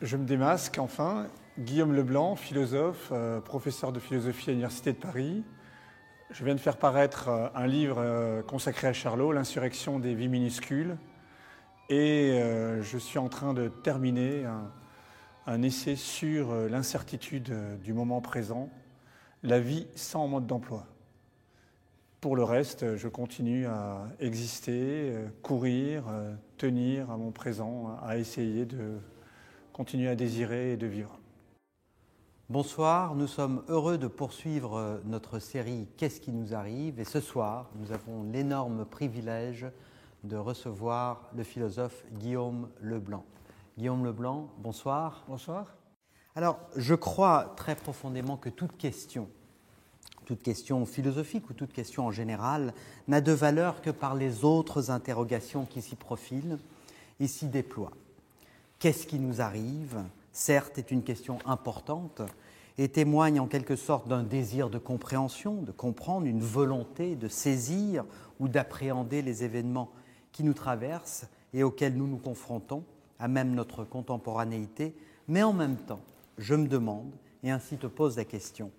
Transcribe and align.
Je 0.00 0.16
me 0.16 0.24
démasque 0.24 0.78
enfin. 0.78 1.26
Guillaume 1.58 1.92
Leblanc, 1.92 2.36
philosophe, 2.36 3.08
euh, 3.10 3.40
professeur 3.40 3.90
de 3.90 3.98
philosophie 3.98 4.50
à 4.50 4.52
l'Université 4.52 4.92
de 4.92 4.96
Paris. 4.96 5.42
Je 6.30 6.44
viens 6.44 6.54
de 6.54 6.60
faire 6.60 6.76
paraître 6.76 7.28
euh, 7.28 7.48
un 7.56 7.66
livre 7.66 7.96
euh, 7.98 8.40
consacré 8.42 8.86
à 8.86 8.92
Charlot, 8.92 9.32
L'insurrection 9.32 9.98
des 9.98 10.14
vies 10.14 10.28
minuscules. 10.28 10.96
Et 11.90 12.38
je 12.82 12.98
suis 12.98 13.18
en 13.18 13.30
train 13.30 13.54
de 13.54 13.68
terminer 13.68 14.44
un, 14.44 14.70
un 15.46 15.62
essai 15.62 15.96
sur 15.96 16.52
l'incertitude 16.68 17.50
du 17.82 17.94
moment 17.94 18.20
présent, 18.20 18.68
la 19.42 19.58
vie 19.58 19.86
sans 19.96 20.28
mode 20.28 20.46
d'emploi. 20.46 20.86
Pour 22.20 22.36
le 22.36 22.44
reste, 22.44 22.96
je 22.96 23.08
continue 23.08 23.66
à 23.66 24.06
exister, 24.20 25.14
courir, 25.40 26.04
tenir 26.58 27.10
à 27.10 27.16
mon 27.16 27.30
présent, 27.30 27.98
à 28.02 28.18
essayer 28.18 28.66
de 28.66 28.98
continuer 29.78 30.08
à 30.08 30.16
désirer 30.16 30.72
et 30.72 30.76
de 30.76 30.88
vivre. 30.88 31.20
Bonsoir, 32.50 33.14
nous 33.14 33.28
sommes 33.28 33.62
heureux 33.68 33.96
de 33.96 34.08
poursuivre 34.08 35.00
notre 35.04 35.38
série 35.38 35.86
Qu'est-ce 35.96 36.20
qui 36.20 36.32
nous 36.32 36.52
arrive? 36.52 36.98
Et 36.98 37.04
ce 37.04 37.20
soir, 37.20 37.70
nous 37.76 37.92
avons 37.92 38.24
l'énorme 38.24 38.84
privilège 38.84 39.66
de 40.24 40.36
recevoir 40.36 41.30
le 41.36 41.44
philosophe 41.44 42.04
Guillaume 42.14 42.68
Leblanc. 42.80 43.24
Guillaume 43.78 44.04
Leblanc, 44.04 44.50
bonsoir. 44.58 45.22
Bonsoir. 45.28 45.76
Alors, 46.34 46.58
je 46.74 46.96
crois 46.96 47.54
très 47.56 47.76
profondément 47.76 48.36
que 48.36 48.48
toute 48.48 48.76
question, 48.76 49.28
toute 50.24 50.42
question 50.42 50.84
philosophique 50.86 51.48
ou 51.50 51.52
toute 51.52 51.72
question 51.72 52.04
en 52.04 52.10
général, 52.10 52.74
n'a 53.06 53.20
de 53.20 53.30
valeur 53.30 53.80
que 53.80 53.90
par 53.90 54.16
les 54.16 54.44
autres 54.44 54.90
interrogations 54.90 55.66
qui 55.66 55.82
s'y 55.82 55.94
profilent 55.94 56.58
et 57.20 57.28
s'y 57.28 57.46
déploient. 57.46 57.92
Qu'est-ce 58.78 59.08
qui 59.08 59.18
nous 59.18 59.40
arrive 59.40 60.04
Certes, 60.30 60.78
est 60.78 60.92
une 60.92 61.02
question 61.02 61.38
importante 61.46 62.22
et 62.76 62.88
témoigne 62.88 63.40
en 63.40 63.48
quelque 63.48 63.74
sorte 63.74 64.06
d'un 64.06 64.22
désir 64.22 64.70
de 64.70 64.78
compréhension, 64.78 65.62
de 65.62 65.72
comprendre, 65.72 66.26
une 66.26 66.42
volonté 66.42 67.16
de 67.16 67.26
saisir 67.26 68.04
ou 68.38 68.46
d'appréhender 68.46 69.20
les 69.20 69.42
événements 69.42 69.90
qui 70.30 70.44
nous 70.44 70.54
traversent 70.54 71.26
et 71.52 71.64
auxquels 71.64 71.96
nous 71.96 72.06
nous 72.06 72.18
confrontons, 72.18 72.84
à 73.18 73.26
même 73.26 73.52
notre 73.52 73.82
contemporanéité. 73.82 74.94
Mais 75.26 75.42
en 75.42 75.52
même 75.52 75.76
temps, 75.76 76.02
je 76.36 76.54
me 76.54 76.68
demande, 76.68 77.10
et 77.42 77.50
ainsi 77.50 77.78
te 77.78 77.88
pose 77.88 78.16
la 78.16 78.24
question, 78.24 78.70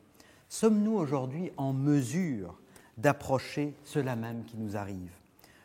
sommes-nous 0.47 0.93
aujourd'hui 0.93 1.51
en 1.57 1.73
mesure 1.73 2.57
d'approcher 2.97 3.73
cela 3.83 4.15
même 4.15 4.45
qui 4.45 4.55
nous 4.55 4.77
arrive? 4.77 5.11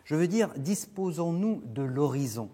Je 0.05 0.17
veux 0.17 0.27
dire, 0.27 0.51
disposons-nous 0.57 1.63
de 1.67 1.83
l'horizon 1.83 2.51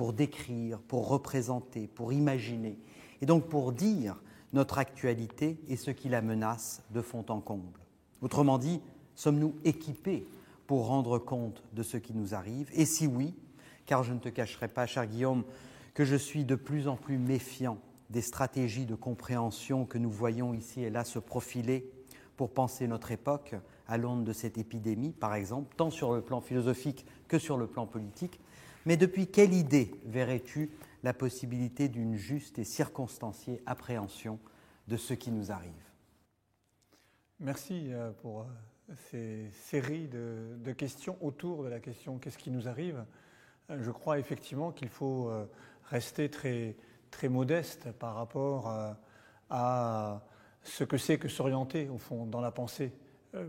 pour 0.00 0.14
décrire, 0.14 0.78
pour 0.78 1.08
représenter, 1.08 1.86
pour 1.86 2.10
imaginer, 2.14 2.78
et 3.20 3.26
donc 3.26 3.50
pour 3.50 3.70
dire 3.70 4.18
notre 4.54 4.78
actualité 4.78 5.60
et 5.68 5.76
ce 5.76 5.90
qui 5.90 6.08
la 6.08 6.22
menace 6.22 6.82
de 6.88 7.02
fond 7.02 7.26
en 7.28 7.42
comble. 7.42 7.78
Autrement 8.22 8.56
dit, 8.56 8.80
sommes-nous 9.14 9.54
équipés 9.62 10.26
pour 10.66 10.86
rendre 10.86 11.18
compte 11.18 11.62
de 11.74 11.82
ce 11.82 11.98
qui 11.98 12.14
nous 12.14 12.34
arrive? 12.34 12.70
Et 12.72 12.86
si 12.86 13.06
oui, 13.06 13.34
car 13.84 14.02
je 14.02 14.14
ne 14.14 14.18
te 14.18 14.30
cacherai 14.30 14.68
pas, 14.68 14.86
cher 14.86 15.06
Guillaume, 15.06 15.44
que 15.92 16.06
je 16.06 16.16
suis 16.16 16.46
de 16.46 16.54
plus 16.54 16.88
en 16.88 16.96
plus 16.96 17.18
méfiant 17.18 17.76
des 18.08 18.22
stratégies 18.22 18.86
de 18.86 18.94
compréhension 18.94 19.84
que 19.84 19.98
nous 19.98 20.10
voyons 20.10 20.54
ici 20.54 20.82
et 20.82 20.88
là 20.88 21.04
se 21.04 21.18
profiler 21.18 21.92
pour 22.38 22.48
penser 22.48 22.88
notre 22.88 23.10
époque 23.10 23.54
à 23.86 23.98
l'aune 23.98 24.24
de 24.24 24.32
cette 24.32 24.56
épidémie, 24.56 25.12
par 25.12 25.34
exemple, 25.34 25.74
tant 25.76 25.90
sur 25.90 26.14
le 26.14 26.22
plan 26.22 26.40
philosophique 26.40 27.04
que 27.28 27.38
sur 27.38 27.58
le 27.58 27.66
plan 27.66 27.84
politique, 27.84 28.40
mais 28.86 28.96
depuis 28.96 29.26
quelle 29.26 29.52
idée 29.52 29.90
verrais-tu 30.04 30.70
la 31.02 31.12
possibilité 31.14 31.88
d'une 31.88 32.16
juste 32.16 32.58
et 32.58 32.64
circonstanciée 32.64 33.62
appréhension 33.66 34.38
de 34.88 34.96
ce 34.96 35.14
qui 35.14 35.30
nous 35.30 35.52
arrive? 35.52 35.72
Merci 37.38 37.92
euh, 37.92 38.10
pour 38.20 38.42
euh, 38.42 38.44
ces 39.10 39.50
séries 39.52 40.08
de, 40.08 40.72
questions 40.72 41.16
autour 41.22 41.64
de 41.64 41.68
la 41.68 41.80
question 41.80 42.18
qu'est-ce 42.18 42.36
qui 42.36 42.50
nous 42.50 42.68
arrive? 42.68 43.04
Euh, 43.70 43.78
Je 43.80 43.90
crois 43.90 44.18
effectivement 44.18 44.72
qu'il 44.72 44.90
faut 44.90 45.30
rester 45.84 46.28
très, 46.28 46.76
très 47.10 47.28
modeste 47.28 47.92
par 47.92 48.14
rapport 48.14 48.68
à 49.48 50.22
ce 50.62 50.84
que 50.84 50.98
c'est 50.98 51.18
que 51.18 51.28
s'orienter 51.28 51.88
au 51.88 51.98
fond 51.98 52.26
dans 52.26 52.40
la 52.40 52.50
pensée 52.50 52.92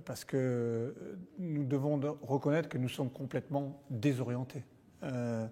parce 0.06 0.25
que 0.25 0.96
nous 1.38 1.63
devons 1.63 2.00
reconnaître 2.22 2.69
que 2.69 2.78
nous 2.78 2.90
sommes 2.90 3.12
complètement 3.12 3.81
désorientés. 3.90 4.63
Euh, 5.03 5.47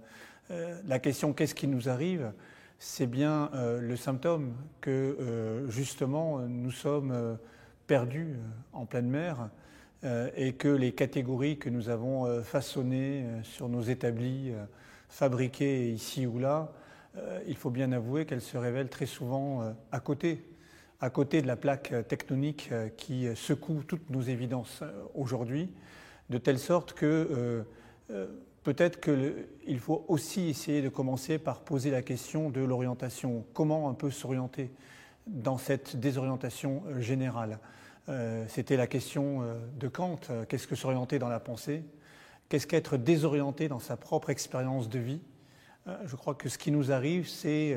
euh, 0.52 0.80
la 0.88 1.00
question 1.00 1.34
qu'est-ce 1.34 1.56
qui 1.56 1.68
nous 1.68 1.90
arrive? 1.90 2.32
C'est 2.80 3.08
bien 3.08 3.50
euh, 3.54 3.80
le 3.80 3.96
symptôme 3.96 4.54
que 4.82 5.66
justement 5.70 6.40
nous 6.40 6.72
sommes 6.72 7.38
perdus 7.88 8.36
en 8.74 8.86
pleine 8.86 9.10
mer 9.10 9.50
et 10.36 10.54
que 10.54 10.70
les 10.70 10.94
catégories 10.94 11.58
que 11.58 11.70
nous 11.70 11.90
avons 11.90 12.42
façonnées 12.44 13.26
sur 13.44 13.68
nos 13.68 13.82
établis, 13.82 14.54
fabriquées 15.10 15.92
ici 15.92 16.26
ou 16.26 16.40
là, 16.40 16.72
il 17.48 17.58
faut 17.58 17.70
bien 17.70 17.92
avouer 17.92 18.26
qu'elles 18.26 18.40
se 18.40 18.58
révèlent 18.58 18.88
très 18.88 19.08
souvent 19.08 19.76
à 19.92 20.00
côté, 20.00 20.46
à 21.02 21.10
côté 21.10 21.42
de 21.42 21.48
la 21.48 21.58
plaque 21.58 21.94
tectonique 22.08 22.70
qui 22.96 23.28
secoue 23.36 23.84
toutes 23.86 24.10
nos 24.10 24.22
évidences 24.22 24.84
aujourd'hui, 25.16 25.70
de 26.30 26.38
telle 26.38 26.60
sorte 26.60 26.94
que 26.94 27.66
peut-être 28.64 29.00
qu'il 29.00 29.80
faut 29.80 30.06
aussi 30.08 30.50
essayer 30.50 30.82
de 30.82 30.90
commencer 30.90 31.38
par 31.38 31.62
poser 31.62 31.92
la 31.92 32.02
question 32.02 32.50
de 32.50 32.62
l'orientation. 32.62 33.46
Comment 33.54 33.90
un 33.90 33.94
peu 33.94 34.12
s'orienter 34.12 34.72
dans 35.28 35.58
cette 35.58 35.98
désorientation 35.98 36.84
euh, 36.88 37.00
générale? 37.00 37.60
Euh, 38.10 38.46
C'était 38.48 38.78
la 38.78 38.88
question 38.88 39.42
euh, 39.42 39.56
de 39.80 39.88
Kant. 39.88 40.20
Qu'est-ce 40.48 40.68
que 40.68 40.76
s'orienter 40.76 41.20
dans 41.20 41.30
la 41.30 41.40
pensée? 41.40 41.84
Qu'est-ce 42.50 42.68
qu'être 42.68 42.98
désorienté 42.98 43.68
dans 43.68 43.80
sa 43.80 43.98
propre 43.98 44.30
expérience 44.30 44.90
de 44.90 45.00
vie? 45.00 45.22
Je 46.06 46.16
crois 46.16 46.36
que 46.36 46.50
ce 46.50 46.58
qui 46.58 46.72
nous 46.72 46.92
arrive, 46.92 47.28
c'est 47.28 47.76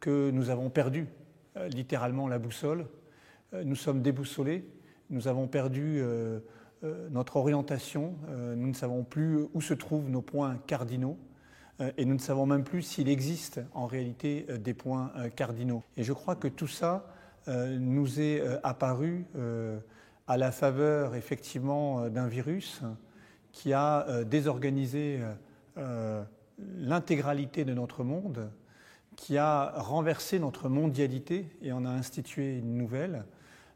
que 0.00 0.30
nous 0.30 0.50
avons 0.50 0.68
perdu 0.68 1.06
littéralement 1.68 2.26
la 2.26 2.38
boussole. 2.38 2.86
Nous 3.52 3.76
sommes 3.76 4.00
déboussolés. 4.02 4.64
Nous 5.12 5.28
avons 5.28 5.46
perdu 5.46 5.98
euh, 6.00 6.40
notre 7.10 7.36
orientation, 7.36 8.14
euh, 8.28 8.54
nous 8.54 8.68
ne 8.68 8.72
savons 8.74 9.04
plus 9.04 9.46
où 9.54 9.60
se 9.60 9.74
trouvent 9.74 10.08
nos 10.08 10.22
points 10.22 10.56
cardinaux 10.66 11.16
euh, 11.80 11.92
et 11.96 12.04
nous 12.04 12.14
ne 12.14 12.20
savons 12.20 12.46
même 12.46 12.64
plus 12.64 12.82
s'il 12.82 13.08
existe 13.08 13.60
en 13.74 13.86
réalité 13.86 14.46
des 14.58 14.74
points 14.74 15.12
cardinaux. 15.36 15.82
Et 15.96 16.02
je 16.02 16.12
crois 16.12 16.36
que 16.36 16.48
tout 16.48 16.66
ça 16.66 17.06
nous 17.48 18.20
est 18.20 18.40
apparu 18.62 19.26
à 20.28 20.36
la 20.36 20.52
faveur 20.52 21.16
effectivement 21.16 22.08
d'un 22.08 22.28
virus 22.28 22.82
qui 23.50 23.72
a 23.72 24.22
désorganisé 24.22 25.18
l'intégralité 26.78 27.64
de 27.64 27.74
notre 27.74 28.04
monde, 28.04 28.48
qui 29.16 29.38
a 29.38 29.72
renversé 29.76 30.38
notre 30.38 30.68
mondialité 30.68 31.46
et 31.62 31.72
en 31.72 31.84
a 31.84 31.90
institué 31.90 32.58
une 32.58 32.76
nouvelle. 32.76 33.24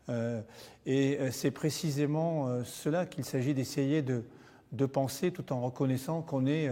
Euh, 0.08 0.40
et 0.84 1.18
euh, 1.18 1.30
c'est 1.30 1.50
précisément 1.50 2.48
euh, 2.48 2.64
cela 2.64 3.06
qu'il 3.06 3.24
s'agit 3.24 3.54
d'essayer 3.54 4.02
de, 4.02 4.24
de, 4.72 4.86
penser 4.86 5.32
tout 5.32 5.52
en 5.52 5.60
reconnaissant 5.60 6.22
qu'on 6.22 6.46
est 6.46 6.70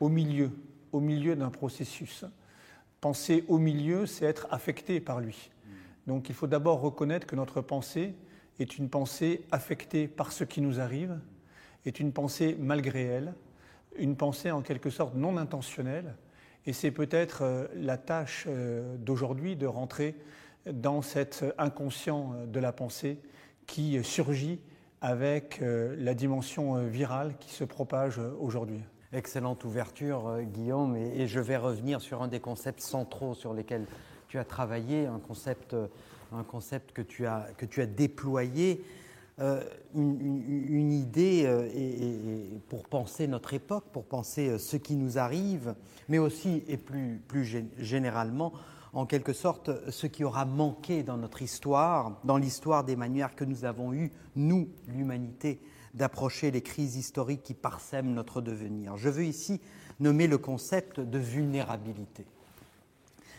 au 0.00 0.08
milieu, 0.08 0.50
au 0.90 1.00
milieu 1.00 1.36
d'un 1.36 1.50
processus. 1.50 2.24
Penser 3.00 3.44
au 3.48 3.58
milieu, 3.58 4.06
c'est 4.06 4.24
être 4.24 4.46
affecté 4.50 5.00
par 5.00 5.20
lui. 5.20 5.50
Donc 6.06 6.28
il 6.28 6.34
faut 6.34 6.46
d'abord 6.46 6.80
reconnaître 6.80 7.26
que 7.26 7.36
notre 7.36 7.60
pensée 7.60 8.14
est 8.58 8.78
une 8.78 8.88
pensée 8.88 9.44
affectée 9.52 10.08
par 10.08 10.32
ce 10.32 10.44
qui 10.44 10.60
nous 10.60 10.80
arrive, 10.80 11.18
est 11.86 12.00
une 12.00 12.12
pensée 12.12 12.56
malgré 12.58 13.02
elle, 13.02 13.34
une 13.96 14.16
pensée 14.16 14.50
en 14.50 14.62
quelque 14.62 14.90
sorte 14.90 15.14
non 15.14 15.36
intentionnelle. 15.36 16.14
Et 16.66 16.72
c'est 16.72 16.92
peut-être 16.92 17.68
la 17.74 17.98
tâche 17.98 18.46
d'aujourd'hui 18.98 19.56
de 19.56 19.66
rentrer 19.66 20.14
dans 20.70 21.02
cet 21.02 21.44
inconscient 21.58 22.34
de 22.46 22.60
la 22.60 22.72
pensée 22.72 23.18
qui 23.66 24.02
surgit 24.04 24.60
avec 25.02 25.60
euh, 25.60 25.96
la 25.98 26.14
dimension 26.14 26.76
euh, 26.76 26.86
virale 26.86 27.34
qui 27.40 27.50
se 27.50 27.64
propage 27.64 28.20
aujourd'hui. 28.38 28.80
Excellente 29.12 29.64
ouverture, 29.64 30.28
euh, 30.28 30.42
Guillaume, 30.42 30.96
et 30.96 31.26
je 31.26 31.40
vais 31.40 31.56
revenir 31.56 32.00
sur 32.00 32.22
un 32.22 32.28
des 32.28 32.38
concepts 32.38 32.80
centraux 32.80 33.34
sur 33.34 33.52
lesquels 33.52 33.84
tu 34.28 34.38
as 34.38 34.44
travaillé, 34.44 35.06
un 35.06 35.18
concept, 35.18 35.76
un 36.32 36.44
concept 36.44 36.92
que, 36.92 37.02
tu 37.02 37.26
as, 37.26 37.48
que 37.58 37.66
tu 37.66 37.82
as 37.82 37.86
déployé, 37.86 38.82
une, 39.94 40.92
idée 40.92 41.46
pour 42.68 42.84
penser 42.84 43.26
notre 43.26 43.52
époque, 43.52 43.84
pour 43.92 44.04
penser 44.04 44.56
ce 44.58 44.76
qui 44.76 44.94
nous 44.94 45.18
arrive, 45.18 45.74
mais 46.08 46.18
aussi 46.18 46.62
et 46.68 46.78
plus, 46.78 47.20
plus 47.28 47.66
généralement 47.76 48.52
en 48.92 49.06
quelque 49.06 49.32
sorte 49.32 49.70
ce 49.90 50.06
qui 50.06 50.24
aura 50.24 50.44
manqué 50.44 51.02
dans 51.02 51.16
notre 51.16 51.42
histoire, 51.42 52.18
dans 52.24 52.36
l'histoire 52.36 52.84
des 52.84 52.96
manières 52.96 53.34
que 53.34 53.44
nous 53.44 53.64
avons 53.64 53.92
eues, 53.92 54.12
nous, 54.36 54.68
l'humanité, 54.88 55.60
d'approcher 55.94 56.50
les 56.50 56.62
crises 56.62 56.96
historiques 56.96 57.42
qui 57.42 57.54
parsèment 57.54 58.12
notre 58.12 58.40
devenir. 58.40 58.96
Je 58.96 59.08
veux 59.08 59.24
ici 59.24 59.60
nommer 60.00 60.26
le 60.26 60.38
concept 60.38 61.00
de 61.00 61.18
vulnérabilité. 61.18 62.26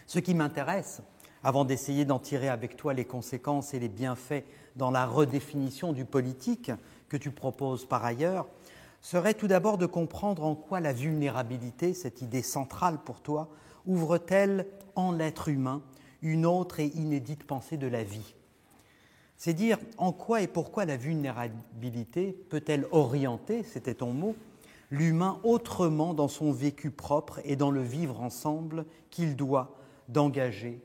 Ce 0.07 0.19
qui 0.19 0.33
m'intéresse, 0.33 1.01
avant 1.43 1.65
d'essayer 1.65 2.05
d'en 2.05 2.19
tirer 2.19 2.49
avec 2.49 2.77
toi 2.77 2.93
les 2.93 3.05
conséquences 3.05 3.73
et 3.73 3.79
les 3.79 3.89
bienfaits 3.89 4.45
dans 4.75 4.91
la 4.91 5.05
redéfinition 5.05 5.93
du 5.93 6.05
politique 6.05 6.71
que 7.09 7.17
tu 7.17 7.31
proposes 7.31 7.85
par 7.85 8.05
ailleurs, 8.05 8.47
serait 9.01 9.33
tout 9.33 9.47
d'abord 9.47 9.77
de 9.77 9.85
comprendre 9.85 10.45
en 10.45 10.55
quoi 10.55 10.79
la 10.79 10.93
vulnérabilité, 10.93 11.93
cette 11.93 12.21
idée 12.21 12.41
centrale 12.41 12.99
pour 13.03 13.21
toi, 13.21 13.49
ouvre-t-elle 13.85 14.67
en 14.95 15.11
l'être 15.11 15.49
humain 15.49 15.81
une 16.21 16.45
autre 16.45 16.79
et 16.79 16.87
inédite 16.87 17.45
pensée 17.45 17.77
de 17.77 17.87
la 17.87 18.03
vie? 18.03 18.35
C'est 19.37 19.53
dire 19.53 19.77
en 19.97 20.13
quoi 20.13 20.41
et 20.41 20.47
pourquoi 20.47 20.85
la 20.85 20.95
vulnérabilité 20.95 22.31
peut-elle 22.49 22.87
orienter, 22.91 23.63
c'était 23.63 23.95
ton 23.95 24.13
mot, 24.13 24.35
l'humain 24.89 25.39
autrement 25.43 26.13
dans 26.13 26.27
son 26.27 26.51
vécu 26.51 26.91
propre 26.91 27.41
et 27.43 27.55
dans 27.55 27.71
le 27.71 27.81
vivre 27.81 28.21
ensemble 28.21 28.85
qu'il 29.09 29.35
doit 29.35 29.75
d'engager 30.07 30.81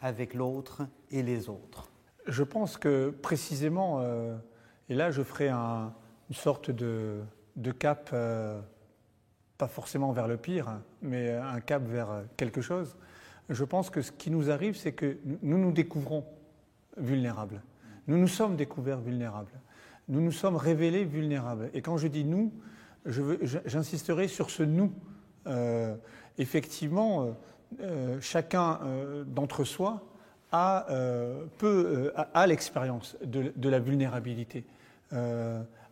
avec 0.00 0.34
l'autre 0.34 0.82
et 1.10 1.22
les 1.22 1.48
autres. 1.48 1.90
Je 2.26 2.42
pense 2.42 2.76
que 2.76 3.10
précisément, 3.10 4.00
euh, 4.00 4.36
et 4.88 4.94
là 4.94 5.10
je 5.10 5.22
ferai 5.22 5.48
une 5.48 5.90
sorte 6.32 6.70
de, 6.70 7.22
cap, 7.78 8.10
euh, 8.12 8.60
pas 9.62 9.68
forcément 9.68 10.10
vers 10.10 10.26
le 10.26 10.36
pire, 10.36 10.80
mais 11.02 11.30
un 11.30 11.60
cap 11.60 11.86
vers 11.86 12.24
quelque 12.36 12.60
chose. 12.60 12.96
Je 13.48 13.62
pense 13.62 13.90
que 13.90 14.02
ce 14.02 14.10
qui 14.10 14.28
nous 14.28 14.50
arrive, 14.50 14.76
c'est 14.76 14.90
que 14.90 15.18
nous 15.40 15.56
nous 15.56 15.70
découvrons 15.70 16.24
vulnérables. 16.96 17.62
Nous 18.08 18.18
nous 18.18 18.26
sommes 18.26 18.56
découverts 18.56 19.00
vulnérables. 19.00 19.52
Nous 20.08 20.20
nous 20.20 20.32
sommes 20.32 20.56
révélés 20.56 21.04
vulnérables. 21.04 21.70
Et 21.74 21.80
quand 21.80 21.96
je 21.96 22.08
dis 22.08 22.24
nous, 22.24 22.52
j'insisterai 23.06 24.26
sur 24.26 24.50
ce 24.50 24.64
nous. 24.64 24.92
Euh, 25.46 25.94
effectivement, 26.38 27.22
euh, 27.22 27.30
euh, 27.82 28.20
chacun 28.20 28.80
d'entre 29.28 29.62
soi 29.62 30.02
a, 30.50 30.88
peut, 31.58 32.12
a, 32.16 32.46
l'expérience 32.48 33.16
de, 33.22 33.68
la 33.68 33.78
vulnérabilité 33.78 34.64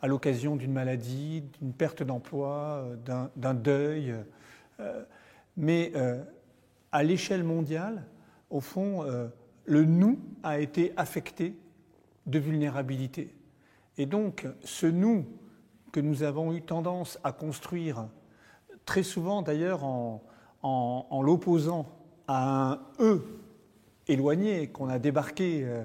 à 0.03 0.07
l'occasion 0.07 0.57
d'une 0.57 0.73
maladie, 0.73 1.45
d'une 1.61 1.73
perte 1.73 2.03
d'emploi, 2.03 2.87
d'un 3.37 3.55
deuil. 3.55 4.15
mais 5.57 5.93
à 6.93 7.03
l'échelle 7.03 7.45
mondiale, 7.45 8.05
au 8.49 8.61
fond, 8.61 9.05
le 9.65 9.85
nous 9.85 10.19
a 10.43 10.59
été 10.59 10.93
affecté 10.97 11.55
de 12.27 12.39
vulnérabilité. 12.39 13.35
Et 13.99 14.07
donc, 14.07 14.47
ce 14.65 14.87
nous 14.87 15.27
que 15.93 16.01
nous 16.01 16.23
avons 16.23 16.53
eu 16.53 16.63
tendance 16.63 17.19
à 17.25 17.33
construire, 17.33 18.09
très 18.85 19.03
souvent 19.03 19.43
d'ailleurs 19.43 19.85
en, 19.85 20.23
l'opposant 21.23 21.87
à 22.29 22.73
un 22.73 22.81
eux 23.01 23.25
éloigné, 24.09 24.69
qu'on 24.69 24.89
a 24.89 24.99
débarqué 24.99 25.63
euh, 25.65 25.85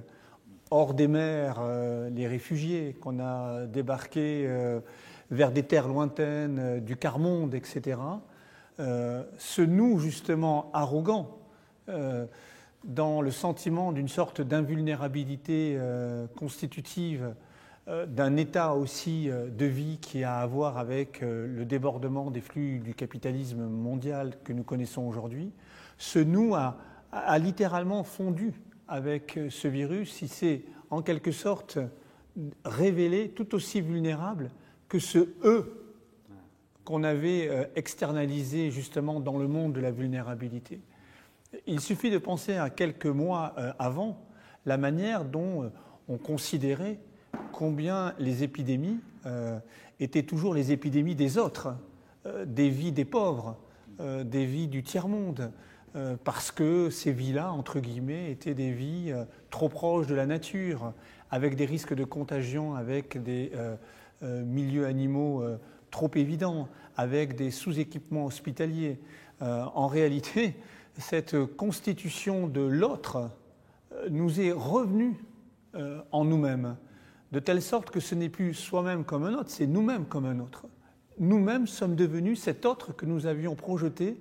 hors 0.76 0.94
des 0.94 1.08
mers, 1.08 1.58
euh, 1.60 2.10
les 2.10 2.28
réfugiés, 2.28 2.96
qu'on 3.02 3.20
a 3.20 3.66
débarqué 3.66 4.46
euh, 4.46 4.80
vers 5.32 5.52
des 5.52 5.64
terres 5.64 5.88
lointaines 5.88 6.80
du 6.82 6.96
quart-monde, 6.96 7.56
etc. 7.56 7.98
ce 8.78 9.62
nous, 9.62 10.00
justement, 10.00 10.70
arrogant, 10.74 11.40
dans 12.84 13.22
le 13.22 13.32
sentiment 13.32 13.92
d'une 13.92 14.08
sorte 14.08 14.42
d'invulnérabilité 14.42 15.80
constitutive 16.36 17.34
euh, 17.88 18.08
d'un 18.08 18.36
état 18.36 18.74
aussi 18.74 19.30
euh, 19.30 19.48
de 19.48 19.66
vie 19.66 20.00
qui 20.02 20.24
a 20.24 20.40
à 20.40 20.48
voir 20.48 20.80
avec 20.80 21.22
euh, 21.22 21.46
le 21.46 21.66
débordement 21.66 22.32
des 22.32 22.42
flux 22.42 22.80
du 22.80 22.96
capitalisme 22.96 23.68
mondial 23.68 24.34
que 24.44 24.54
nous 24.54 24.64
connaissons 24.64 25.04
aujourd'hui, 25.04 25.52
ce 26.00 26.18
nous 26.18 26.56
a, 26.56 26.78
littéralement 27.38 28.04
fondu 28.04 28.54
avec 28.88 29.40
ce 29.50 29.68
virus. 29.68 30.22
Il 30.22 30.30
s'est 30.30 30.64
en 30.90 31.02
quelque 31.02 31.32
sorte 31.32 31.80
révélé 32.64 33.30
tout 33.30 33.56
aussi 33.56 33.82
vulnérable 33.82 34.52
que 34.88 35.00
ce 35.00 35.30
eux 35.44 35.82
qu'on 36.84 37.04
avait 37.04 37.70
externalisé 37.76 38.70
justement 38.70 39.20
dans 39.20 39.38
le 39.38 39.48
monde 39.48 39.74
de 39.74 39.80
la 39.80 39.92
vulnérabilité. 39.92 40.82
Il 41.66 41.80
suffit 41.80 42.12
de 42.12 42.20
penser 42.20 42.56
à 42.56 42.70
quelques 42.70 43.08
mois 43.08 43.56
avant 43.80 44.28
la 44.66 44.78
manière 44.78 45.26
dont 45.26 45.72
on 46.08 46.18
considérait 46.18 47.00
combien 47.52 48.14
les 48.20 48.44
épidémies 48.44 49.00
euh, 49.26 49.60
étaient 50.00 50.24
toujours 50.24 50.54
les 50.54 50.72
épidémies 50.72 51.16
des 51.16 51.38
autres, 51.38 51.76
euh, 52.26 52.46
des 52.46 52.70
vies 52.70 52.92
des 52.92 53.06
pauvres, 53.06 53.58
euh, 54.00 54.24
des 54.24 54.46
vies 54.46 54.68
du 54.68 54.84
tiers-monde, 54.84 55.52
parce 56.24 56.52
que 56.52 56.90
ces 56.90 57.12
vies-là, 57.12 57.52
entre 57.52 57.80
guillemets, 57.80 58.32
étaient 58.32 58.54
des 58.54 58.72
vies 58.72 59.14
trop 59.50 59.70
proches 59.70 60.08
de 60.08 60.16
la 60.16 60.26
nature, 60.26 60.94
avec 61.32 61.56
des 61.56 61.66
risques 61.66 61.94
de 61.94 62.04
contagion, 62.04 62.76
avec 62.76 63.22
des 63.24 63.52
milieux 64.22 64.86
animaux 64.86 65.44
trop 65.92 66.12
évidents, 66.16 66.68
avec 66.98 67.36
des 67.36 67.52
sous-équipements 67.52 68.26
hospitaliers. 68.26 69.00
en 69.40 69.88
réalité, 69.88 70.56
cette 70.98 71.38
constitution 71.46 72.48
de 72.48 72.62
l'autre 72.62 73.30
nous 74.10 74.42
est 74.42 74.52
revenue 74.52 75.16
en 76.12 76.26
nous-mêmes 76.26 76.76
de 77.36 77.40
telle 77.40 77.62
sorte 77.62 77.92
que 77.92 78.00
ce 78.00 78.16
n'est 78.16 78.30
plus 78.30 78.54
soi-même 78.54 79.04
comme 79.04 79.26
un 79.26 79.34
autre, 79.34 79.50
c'est 79.50 79.68
nous-mêmes 79.68 80.06
comme 80.06 80.26
un 80.26 80.40
autre. 80.40 80.68
Nous-mêmes 81.20 81.68
sommes 81.68 81.96
devenus 81.96 82.42
cet 82.42 82.66
autre 82.66 82.94
que 82.96 83.06
nous 83.06 83.26
avions 83.26 83.56
projeté 83.56 84.18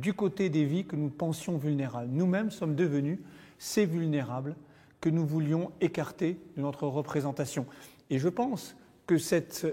du 0.00 0.14
côté 0.14 0.48
des 0.48 0.64
vies 0.64 0.84
que 0.84 0.96
nous 0.96 1.10
pensions 1.10 1.56
vulnérables. 1.56 2.10
Nous-mêmes 2.12 2.50
sommes 2.50 2.74
devenus 2.74 3.18
ces 3.58 3.86
vulnérables 3.86 4.56
que 5.00 5.08
nous 5.08 5.26
voulions 5.26 5.70
écarter 5.80 6.38
de 6.56 6.62
notre 6.62 6.86
représentation. 6.86 7.66
Et 8.10 8.18
je 8.18 8.28
pense 8.28 8.76
que 9.06 9.14
euh, 9.14 9.70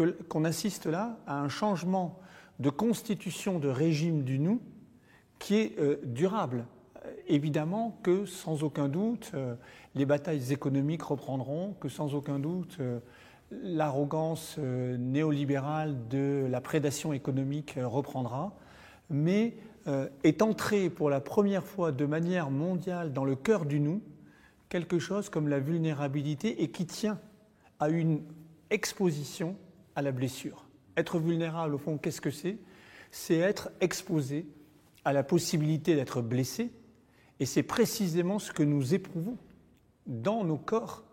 euh, 0.00 0.12
qu'on 0.28 0.44
assiste 0.44 0.86
là 0.86 1.18
à 1.26 1.40
un 1.40 1.48
changement 1.48 2.18
de 2.58 2.70
constitution 2.70 3.58
de 3.58 3.68
régime 3.68 4.22
du 4.22 4.38
nous 4.38 4.60
qui 5.38 5.56
est 5.56 5.78
euh, 5.78 5.96
durable. 6.04 6.64
Évidemment 7.26 7.98
que, 8.02 8.26
sans 8.26 8.64
aucun 8.64 8.88
doute, 8.88 9.32
les 9.94 10.04
batailles 10.04 10.52
économiques 10.52 11.02
reprendront, 11.02 11.74
que 11.80 11.88
sans 11.88 12.14
aucun 12.14 12.38
doute 12.38 12.78
l'arrogance 13.50 14.58
néolibérale 14.58 16.08
de 16.08 16.46
la 16.50 16.60
prédation 16.60 17.14
économique 17.14 17.76
reprendra, 17.82 18.54
mais 19.10 19.56
est 20.24 20.42
entré 20.42 20.90
pour 20.90 21.08
la 21.08 21.20
première 21.20 21.64
fois 21.64 21.92
de 21.92 22.04
manière 22.04 22.50
mondiale 22.50 23.12
dans 23.12 23.24
le 23.24 23.36
cœur 23.36 23.64
du 23.64 23.80
nous 23.80 24.02
quelque 24.68 24.98
chose 24.98 25.28
comme 25.28 25.48
la 25.48 25.60
vulnérabilité 25.60 26.62
et 26.62 26.70
qui 26.70 26.86
tient 26.86 27.18
à 27.80 27.88
une 27.88 28.22
exposition 28.70 29.56
à 29.94 30.02
la 30.02 30.12
blessure. 30.12 30.66
Être 30.96 31.18
vulnérable, 31.18 31.74
au 31.74 31.78
fond, 31.78 31.98
qu'est-ce 31.98 32.20
que 32.20 32.30
c'est? 32.30 32.58
C'est 33.10 33.38
être 33.38 33.70
exposé 33.80 34.46
à 35.04 35.12
la 35.12 35.22
possibilité 35.22 35.94
d'être 35.94 36.20
blessé, 36.20 36.70
et 37.40 37.46
c'est 37.46 37.62
précisément 37.62 38.38
ce 38.38 38.52
que 38.52 38.62
nous 38.62 38.94
éprouvons 38.94 39.38
dans 40.06 40.44
nos 40.44 40.58
corps 40.58 41.04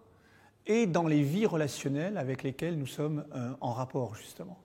et 0.66 0.88
dans 0.88 1.08
les 1.08 1.22
vies 1.22 1.46
relationnelles 1.46 2.18
avec 2.18 2.42
lesquelles 2.42 2.78
nous 2.78 2.88
sommes 2.88 3.26
euh, 3.36 3.54
en 3.62 3.72
rapport, 3.72 4.16
justement. 4.16 4.58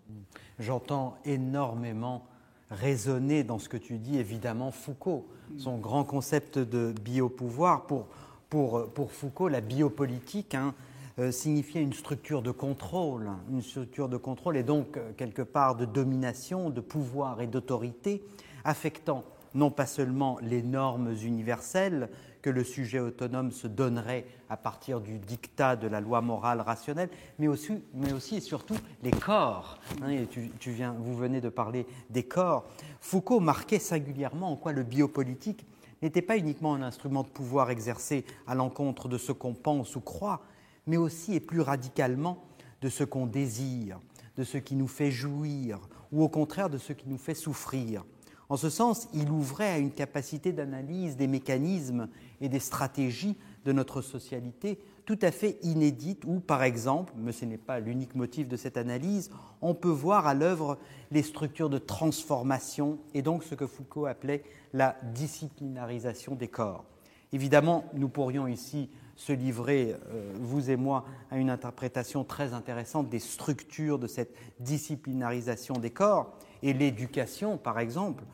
J'entends 0.59 1.19
énormément 1.25 2.26
résonner 2.71 3.43
dans 3.45 3.59
ce 3.59 3.69
que 3.69 3.77
tu 3.77 3.99
dis, 3.99 4.19
évidemment, 4.19 4.71
Foucault, 4.71 5.27
son 5.59 5.79
grand 5.79 6.05
concept 6.05 6.59
de 6.59 6.93
biopouvoir. 6.93 7.87
Pour, 7.87 8.07
pour, 8.49 8.93
pour 8.93 9.12
Foucault, 9.12 9.49
la 9.49 9.61
biopolitique 9.61 10.55
hein, 10.55 10.75
euh, 11.19 11.33
signifiait 11.33 11.83
une 11.83 11.93
structure 11.93 12.43
de 12.43 12.50
contrôle, 12.50 13.29
une 13.50 13.62
structure 13.62 14.09
de 14.09 14.17
contrôle 14.17 14.57
et 14.57 14.62
donc 14.62 14.97
euh, 14.97 15.12
quelque 15.17 15.43
part 15.43 15.75
de 15.75 15.85
domination, 15.85 16.71
de 16.71 16.81
pouvoir 16.81 17.41
et 17.41 17.47
d'autorité, 17.47 18.23
affectant 18.65 19.25
non 19.55 19.71
pas 19.71 19.87
seulement 19.87 20.39
les 20.41 20.62
normes 20.62 21.12
universelles, 21.23 22.09
que 22.42 22.50
le 22.50 22.64
sujet 22.64 22.99
autonome 22.99 23.52
se 23.52 23.66
donnerait 23.66 24.26
à 24.49 24.56
partir 24.56 25.00
du 25.00 25.18
dictat 25.18 25.76
de 25.76 25.87
la 25.87 26.00
loi 26.00 26.20
morale 26.20 26.61
rationnelle, 26.61 27.11
mais 27.38 27.49
aussi, 27.49 27.82
mais 27.94 28.12
aussi 28.12 28.37
et 28.37 28.40
surtout 28.40 28.76
les 29.02 29.11
corps. 29.11 29.78
Hein, 30.02 30.25
tu, 30.30 30.70
viens, 30.70 30.94
vous 30.99 31.16
venez 31.16 31.40
de 31.40 31.49
parler 31.49 31.87
des 32.09 32.23
corps. 32.23 32.66
Foucault 33.00 33.40
marquait 33.40 33.78
singulièrement 33.78 34.52
en 34.52 34.56
quoi 34.56 34.73
le 34.73 34.82
biopolitique 34.82 35.66
n'était 36.02 36.23
pas 36.23 36.37
uniquement 36.37 36.75
un 36.75 36.82
instrument 36.82 37.23
de 37.23 37.28
pouvoir 37.28 37.70
exercé 37.70 38.25
à 38.47 38.54
l'encontre 38.54 39.09
de 39.09 39.18
ce 39.18 39.32
qu'on 39.32 39.54
pense 39.54 39.97
ou 39.97 40.00
croit, 40.00 40.40
mais 40.87 40.97
aussi 40.97 41.35
et 41.35 41.40
plus 41.40 41.61
radicalement 41.61 42.42
de 42.80 42.88
ce 42.88 43.04
qu'on 43.04 43.26
désire, 43.26 44.00
de 44.37 44.44
ce 44.44 44.56
qui 44.56 44.75
nous 44.75 44.88
fait 44.88 45.11
jouir, 45.11 45.78
ou 46.11 46.23
au 46.23 46.28
contraire 46.28 46.70
de 46.70 46.78
ce 46.78 46.94
qui 46.94 47.09
nous 47.09 47.18
fait 47.18 47.35
souffrir. 47.35 48.04
En 48.50 48.57
ce 48.57 48.69
sens, 48.69 49.09
il 49.14 49.30
ouvrait 49.30 49.71
à 49.71 49.78
une 49.78 49.92
capacité 49.92 50.52
d'analyse 50.52 51.16
des 51.16 51.28
mécanismes 51.28 52.09
et 52.40 52.49
des 52.49 52.59
stratégies 52.59 53.37
de 53.64 53.71
notre 53.71 54.02
socialité 54.02 54.80
tout 55.07 55.19
à 55.23 55.30
fait 55.30 55.59
inédite 55.62 56.25
où, 56.26 56.40
par 56.40 56.64
exemple, 56.64 57.12
mais 57.16 57.30
ce 57.30 57.45
n'est 57.45 57.59
pas 57.59 57.78
l'unique 57.78 58.16
motif 58.16 58.49
de 58.49 58.57
cette 58.57 58.76
analyse, 58.76 59.30
on 59.62 59.75
peut 59.75 59.88
voir 59.88 60.26
à 60.26 60.35
l'œuvre 60.35 60.78
les 61.12 61.23
structures 61.23 61.71
de 61.71 61.78
transformation 61.78 62.99
et 63.14 63.23
donc 63.23 63.45
ce 63.45 63.54
que 63.54 63.66
Foucault 63.66 64.07
appelait 64.07 64.42
la 64.73 64.97
disciplinarisation 65.14 66.35
des 66.35 66.49
corps. 66.49 66.85
Évidemment, 67.33 67.85
nous 67.95 68.09
pourrions 68.09 68.49
ici 68.49 68.90
se 69.14 69.33
livrer, 69.33 69.95
euh, 70.11 70.33
vous 70.40 70.71
et 70.71 70.76
moi, 70.76 71.04
à 71.30 71.38
une 71.38 71.50
interprétation 71.50 72.25
très 72.25 72.52
intéressante 72.52 73.09
des 73.09 73.19
structures 73.21 73.99
de 73.99 74.09
cette 74.09 74.35
disciplinarisation 74.59 75.75
des 75.75 75.90
corps 75.90 76.37
et 76.62 76.73
l'éducation, 76.73 77.57
par 77.57 77.78
exemple. 77.78 78.25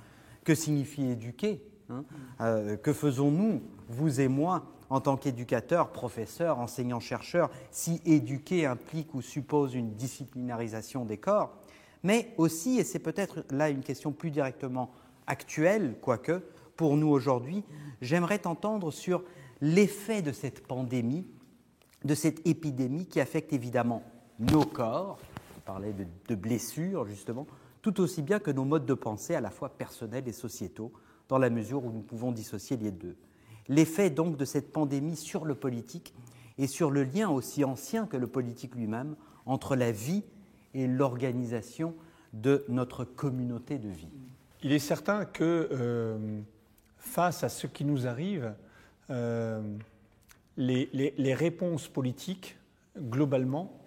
Que 0.47 0.55
signifie 0.55 1.05
éduquer 1.11 1.61
hein 1.91 2.05
euh, 2.41 2.77
Que 2.77 2.93
faisons-nous, 2.93 3.63
vous 3.89 4.21
et 4.21 4.29
moi, 4.29 4.65
en 4.91 5.01
tant 5.01 5.17
qu'éducateurs, 5.17 5.91
professeurs, 5.91 6.61
enseignants-chercheurs, 6.61 7.51
si 7.73 8.01
éduquer 8.07 8.65
implique 8.65 9.13
ou 9.15 9.23
suppose 9.23 9.75
une 9.75 9.95
disciplinarisation 9.95 11.05
des 11.05 11.19
corps? 11.19 11.53
Mais 12.05 12.33
aussi, 12.37 12.79
et 12.79 12.85
c'est 12.85 13.01
peut-être 13.01 13.45
là 13.51 13.71
une 13.71 13.83
question 13.83 14.13
plus 14.13 14.31
directement 14.31 14.93
actuelle, 15.27 15.97
quoique, 16.01 16.41
pour 16.77 16.97
nous 16.97 17.09
aujourd'hui, 17.09 17.65
j'aimerais 18.01 18.39
t'entendre 18.39 18.93
sur 18.93 19.25
l'effet 19.61 20.23
de 20.23 20.31
cette 20.31 20.65
pandémie, 20.65 21.27
de 22.05 22.15
cette 22.15 22.47
épidémie 22.47 23.07
qui 23.07 23.21
affecte 23.21 23.53
évidemment 23.53 24.05
nos 24.39 24.65
corps, 24.65 25.19
on 25.57 25.61
parlait 25.61 25.93
de, 26.29 26.35
blessures 26.37 27.05
justement, 27.05 27.49
tout 27.87 28.01
aussi 28.01 28.21
bien 28.21 28.41
que 28.41 28.51
nos 28.51 28.65
modes 28.65 28.85
de 28.85 28.95
pensée 28.95 29.37
à 29.37 29.41
la 29.41 29.51
fois 29.51 29.69
personnels 29.69 30.27
et 30.27 30.33
sociétaux, 30.33 30.93
dans 31.29 31.39
la 31.39 31.51
mesure 31.51 31.85
où 31.85 31.93
nous 31.93 32.01
pouvons 32.01 32.33
dissocier 32.33 32.77
les 32.77 32.91
deux. 32.91 33.15
L'effet 33.69 34.11
donc 34.11 34.37
de 34.37 34.45
cette 34.45 34.73
pandémie 34.73 35.15
sur 35.15 35.45
le 35.45 35.55
politique 35.55 36.13
et 36.59 36.67
sur 36.67 36.91
le 36.91 37.05
lien 37.05 37.31
aussi 37.31 37.63
ancien 37.63 38.07
que 38.07 38.17
le 38.17 38.27
politique 38.27 38.75
lui-même 38.75 39.15
entre 39.45 39.77
la 39.77 39.93
vie 39.93 40.25
et 40.75 40.89
l'organisation 40.89 41.95
de 42.33 42.65
notre 42.69 43.05
communauté 43.05 43.79
de 43.79 43.89
vie. 43.89 44.11
Il 44.65 44.73
est 44.73 44.81
certain 44.81 45.25
que 45.25 45.69
euh, 45.71 46.41
face 46.99 47.45
à 47.45 47.49
ce 47.49 47.69
qui 47.69 47.85
nous 47.85 48.09
arrive, 48.09 48.53
euh, 49.11 49.63
les, 50.57 51.35
réponses 51.35 51.87
politiques, 51.87 52.57
globalement, 52.99 53.79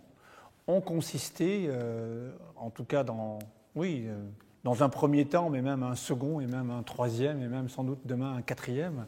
ont 0.67 0.79
consisté, 0.79 1.65
euh, 1.67 2.31
en 2.55 2.69
tout 2.69 2.85
cas 2.85 3.03
dans, 3.03 3.39
oui, 3.75 4.05
euh, 4.07 4.17
dans 4.63 4.83
un 4.83 4.89
premier 4.89 5.25
temps, 5.25 5.49
mais 5.49 5.61
même 5.61 5.83
un 5.83 5.95
second, 5.95 6.39
et 6.39 6.47
même 6.47 6.69
un 6.71 6.83
troisième, 6.83 7.41
et 7.41 7.47
même 7.47 7.69
sans 7.69 7.83
doute 7.83 7.99
demain 8.05 8.35
un 8.35 8.41
quatrième, 8.41 9.05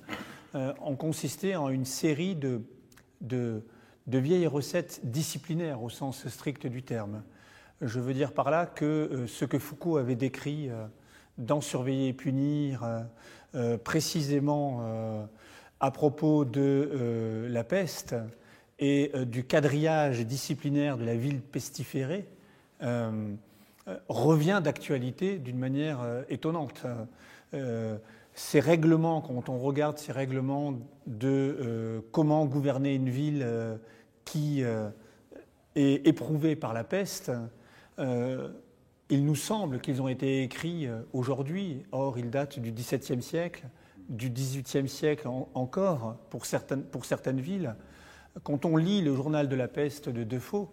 ont 0.53 0.97
consisté 0.97 1.55
en 1.55 1.69
une 1.69 1.85
série 1.85 2.35
de, 2.35 2.61
de, 3.21 3.63
vieilles 4.05 4.47
recettes 4.47 4.99
disciplinaires 5.05 5.81
au 5.81 5.89
sens 5.89 6.27
strict 6.27 6.67
du 6.67 6.83
terme. 6.83 7.23
Je 7.79 8.01
veux 8.01 8.13
dire 8.13 8.33
par 8.33 8.51
là 8.51 8.65
que 8.65 9.25
ce 9.27 9.45
que 9.45 9.57
Foucault 9.59 9.95
avait 9.95 10.17
décrit 10.17 10.69
dans 11.37 11.61
Surveiller 11.61 12.09
et 12.09 12.13
punir, 12.13 12.83
précisément 13.85 15.29
à 15.81 15.89
propos 15.89 16.45
de 16.45 16.89
euh, 16.93 17.49
la 17.49 17.63
peste 17.63 18.15
et 18.79 19.11
euh, 19.15 19.25
du 19.25 19.43
quadrillage 19.43 20.19
disciplinaire 20.25 20.95
de 20.95 21.03
la 21.03 21.15
ville 21.15 21.41
pestiférée 21.41 22.27
euh, 22.83 23.33
revient 24.07 24.61
d'actualité 24.63 25.37
d'une 25.37 25.57
manière 25.57 25.99
étonnante. 26.29 26.85
ces 28.33 28.59
règlements, 28.59 29.21
quand 29.21 29.49
on 29.49 29.59
regarde 29.59 29.97
ces 29.97 30.11
règlements 30.11 30.73
de 31.05 32.03
comment 32.11 32.45
gouverner 32.45 32.95
une 32.95 33.09
ville 33.09 33.45
qui 34.25 34.63
est 35.75 36.07
éprouvée 36.07 36.55
par 36.55 36.73
la 36.73 36.83
peste, 36.83 37.31
il 37.97 39.25
nous 39.25 39.35
semble 39.35 39.79
qu'ils 39.79 40.01
ont 40.01 40.07
été 40.07 40.43
écrits 40.43 40.87
aujourd'hui, 41.13 41.83
or 41.91 42.17
ils 42.17 42.29
datent 42.29 42.59
du 42.59 42.71
XVIIe 42.71 43.21
siècle, 43.21 43.65
du 44.09 44.29
XVIIIe 44.29 44.87
siècle 44.87 45.27
encore 45.53 46.17
pour 46.29 46.45
certaines, 46.45 46.83
pour 46.83 47.05
certaines 47.05 47.41
villes. 47.41 47.75
Quand 48.43 48.63
on 48.65 48.77
lit 48.77 49.01
le 49.01 49.13
journal 49.13 49.49
de 49.49 49.55
la 49.55 49.67
peste 49.67 50.07
de 50.07 50.23
Defoe, 50.23 50.69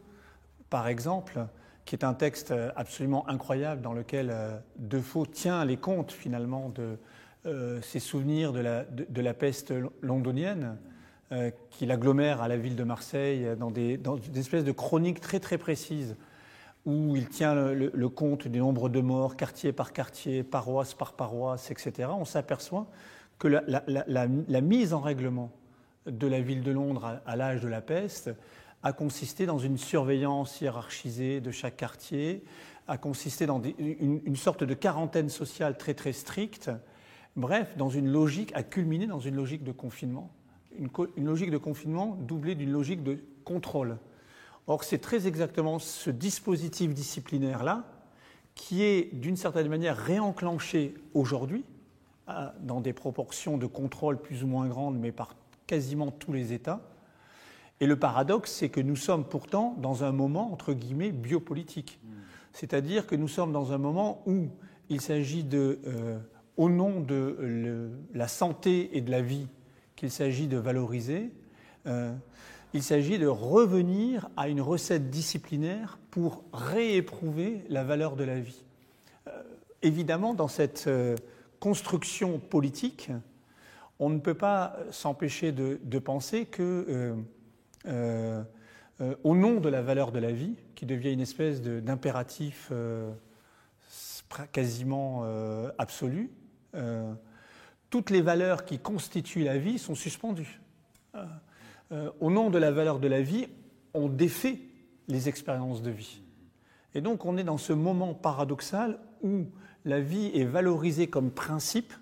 par 0.70 0.86
exemple, 0.86 1.46
qui 1.88 1.94
est 1.94 2.04
un 2.04 2.12
texte 2.12 2.52
absolument 2.76 3.26
incroyable 3.30 3.80
dans 3.80 3.94
lequel 3.94 4.28
euh, 4.30 4.58
Defoe 4.76 5.24
tient 5.24 5.64
les 5.64 5.78
comptes 5.78 6.12
finalement 6.12 6.68
de 6.68 6.98
euh, 7.46 7.80
ses 7.80 7.98
souvenirs 7.98 8.52
de 8.52 8.60
la, 9.22 9.32
peste 9.32 9.72
londonienne, 10.02 10.76
euh, 11.32 11.50
qu'il 11.70 11.90
agglomère 11.90 12.42
à 12.42 12.48
la 12.48 12.58
ville 12.58 12.76
de 12.76 12.84
Marseille 12.84 13.56
dans 13.58 13.70
des, 13.70 13.96
dans 13.96 14.18
espèces 14.36 14.64
de 14.64 14.72
chroniques 14.72 15.20
très 15.20 15.40
très 15.40 15.56
précises 15.56 16.16
où 16.84 17.16
il 17.16 17.26
tient 17.26 17.54
le, 17.54 17.90
le, 17.94 18.08
compte 18.10 18.48
du 18.48 18.58
nombre 18.58 18.90
de 18.90 19.00
morts, 19.00 19.34
quartier 19.34 19.72
par 19.72 19.94
quartier, 19.94 20.42
paroisse 20.42 20.92
par 20.92 21.14
paroisse, 21.14 21.70
etc., 21.70 22.10
on 22.12 22.26
s'aperçoit 22.26 22.86
que 23.38 23.48
la, 23.48 24.60
mise 24.60 24.92
en 24.92 25.00
règlement 25.00 25.50
de 26.04 26.26
la 26.26 26.42
ville 26.42 26.62
de 26.62 26.70
Londres 26.70 27.22
à, 27.24 27.36
l'âge 27.36 27.62
de 27.62 27.68
la 27.68 27.80
peste 27.80 28.30
a 28.82 28.92
consisté 28.92 29.46
dans 29.46 29.58
une 29.58 29.78
surveillance 29.78 30.60
hiérarchisée 30.60 31.40
de 31.40 31.50
chaque 31.50 31.76
quartier, 31.76 32.44
a 32.86 32.96
consisté 32.96 33.46
dans 33.46 33.60
une, 33.78 34.36
sorte 34.36 34.64
de 34.64 34.74
quarantaine 34.74 35.28
sociale 35.28 35.76
très 35.76 35.94
très 35.94 36.12
stricte, 36.12 36.70
bref, 37.36 37.76
dans 37.76 37.90
une 37.90 38.08
logique, 38.08 38.50
a 38.54 38.62
culminé 38.62 39.06
dans 39.06 39.20
une 39.20 39.36
logique 39.36 39.62
de 39.62 39.72
confinement, 39.72 40.30
une, 40.78 41.26
logique 41.26 41.50
de 41.50 41.58
confinement 41.58 42.16
doublée 42.20 42.54
d'une 42.54 42.72
logique 42.72 43.02
de 43.02 43.18
contrôle. 43.44 43.98
Or, 44.66 44.84
c'est 44.84 44.98
très 44.98 45.26
exactement 45.26 45.78
ce 45.78 46.10
dispositif 46.10 46.94
disciplinaire-là 46.94 47.84
qui 48.54 48.82
est 48.82 49.14
d'une 49.14 49.36
certaine 49.36 49.68
manière 49.68 49.96
réenclenché 49.96 50.94
aujourd'hui, 51.14 51.64
dans 52.60 52.80
des 52.80 52.92
proportions 52.92 53.56
de 53.56 53.66
contrôle 53.66 54.20
plus 54.20 54.44
ou 54.44 54.46
moins 54.46 54.66
grandes, 54.66 54.98
mais 54.98 55.12
par 55.12 55.34
quasiment 55.66 56.10
tous 56.10 56.32
les 56.32 56.52
États. 56.52 56.80
Et 57.80 57.86
le 57.86 57.96
paradoxe, 57.96 58.52
c'est 58.52 58.68
que 58.68 58.80
nous 58.80 58.96
sommes 58.96 59.24
pourtant 59.24 59.76
dans 59.78 60.04
un 60.04 60.12
moment, 60.12 60.52
entre 60.52 60.72
guillemets, 60.72 61.12
biopolitique. 61.12 62.00
C'est-à-dire 62.52 63.06
que 63.06 63.14
nous 63.14 63.28
sommes 63.28 63.52
dans 63.52 63.72
un 63.72 63.78
moment 63.78 64.22
où 64.26 64.48
il 64.88 65.00
s'agit 65.00 65.44
de, 65.44 65.78
euh, 65.86 66.18
au 66.56 66.68
nom 66.68 67.00
de 67.00 67.90
la 68.14 68.26
santé 68.26 68.96
et 68.96 69.00
de 69.00 69.10
la 69.10 69.22
vie, 69.22 69.46
qu'il 69.94 70.10
s'agit 70.10 70.48
de 70.48 70.56
valoriser, 70.56 71.30
euh, 71.86 72.12
il 72.74 72.82
s'agit 72.82 73.18
de 73.18 73.26
revenir 73.26 74.28
à 74.36 74.48
une 74.48 74.60
recette 74.60 75.08
disciplinaire 75.10 75.98
pour 76.10 76.44
rééprouver 76.52 77.64
la 77.68 77.84
valeur 77.84 78.16
de 78.16 78.24
la 78.24 78.40
vie. 78.40 78.64
Euh, 79.28 79.42
évidemment, 79.82 80.34
dans 80.34 80.48
cette 80.48 80.90
construction 81.60 82.38
politique, 82.38 83.10
on 84.00 84.10
ne 84.10 84.18
peut 84.18 84.34
pas 84.34 84.76
s'empêcher 84.90 85.52
de, 85.52 85.98
penser 85.98 86.44
que, 86.44 87.14
euh, 87.88 88.42
euh, 89.00 89.14
au 89.24 89.34
nom 89.34 89.60
de 89.60 89.68
la 89.68 89.82
valeur 89.82 90.12
de 90.12 90.18
la 90.18 90.32
vie, 90.32 90.54
qui 90.74 90.86
devient 90.86 91.12
une 91.12 91.20
espèce 91.20 91.62
d'impératif 91.62 92.72
quasiment 94.52 95.24
absolu, 95.78 96.30
toutes 97.90 98.10
les 98.10 98.20
valeurs 98.20 98.64
qui 98.64 98.78
constituent 98.78 99.42
la 99.42 99.58
vie 99.58 99.78
sont 99.78 99.94
suspendues. 99.94 100.60
au 102.20 102.30
nom 102.30 102.50
de 102.50 102.58
la 102.58 102.70
valeur 102.70 103.00
de 103.00 103.08
la 103.08 103.22
vie, 103.22 103.48
on 103.94 104.08
défait 104.08 104.58
les 105.08 105.28
expériences 105.28 105.82
de 105.82 105.90
vie. 105.90 106.20
Et 106.94 107.00
donc 107.00 107.24
on 107.24 107.36
est 107.36 107.44
dans 107.44 107.58
ce 107.58 107.72
moment 107.72 108.14
paradoxal 108.14 108.98
où 109.22 109.46
la 109.84 110.00
vie 110.00 110.30
est 110.34 110.44
valorisée 110.44 111.08
comme 111.08 111.30
principe 111.30 111.92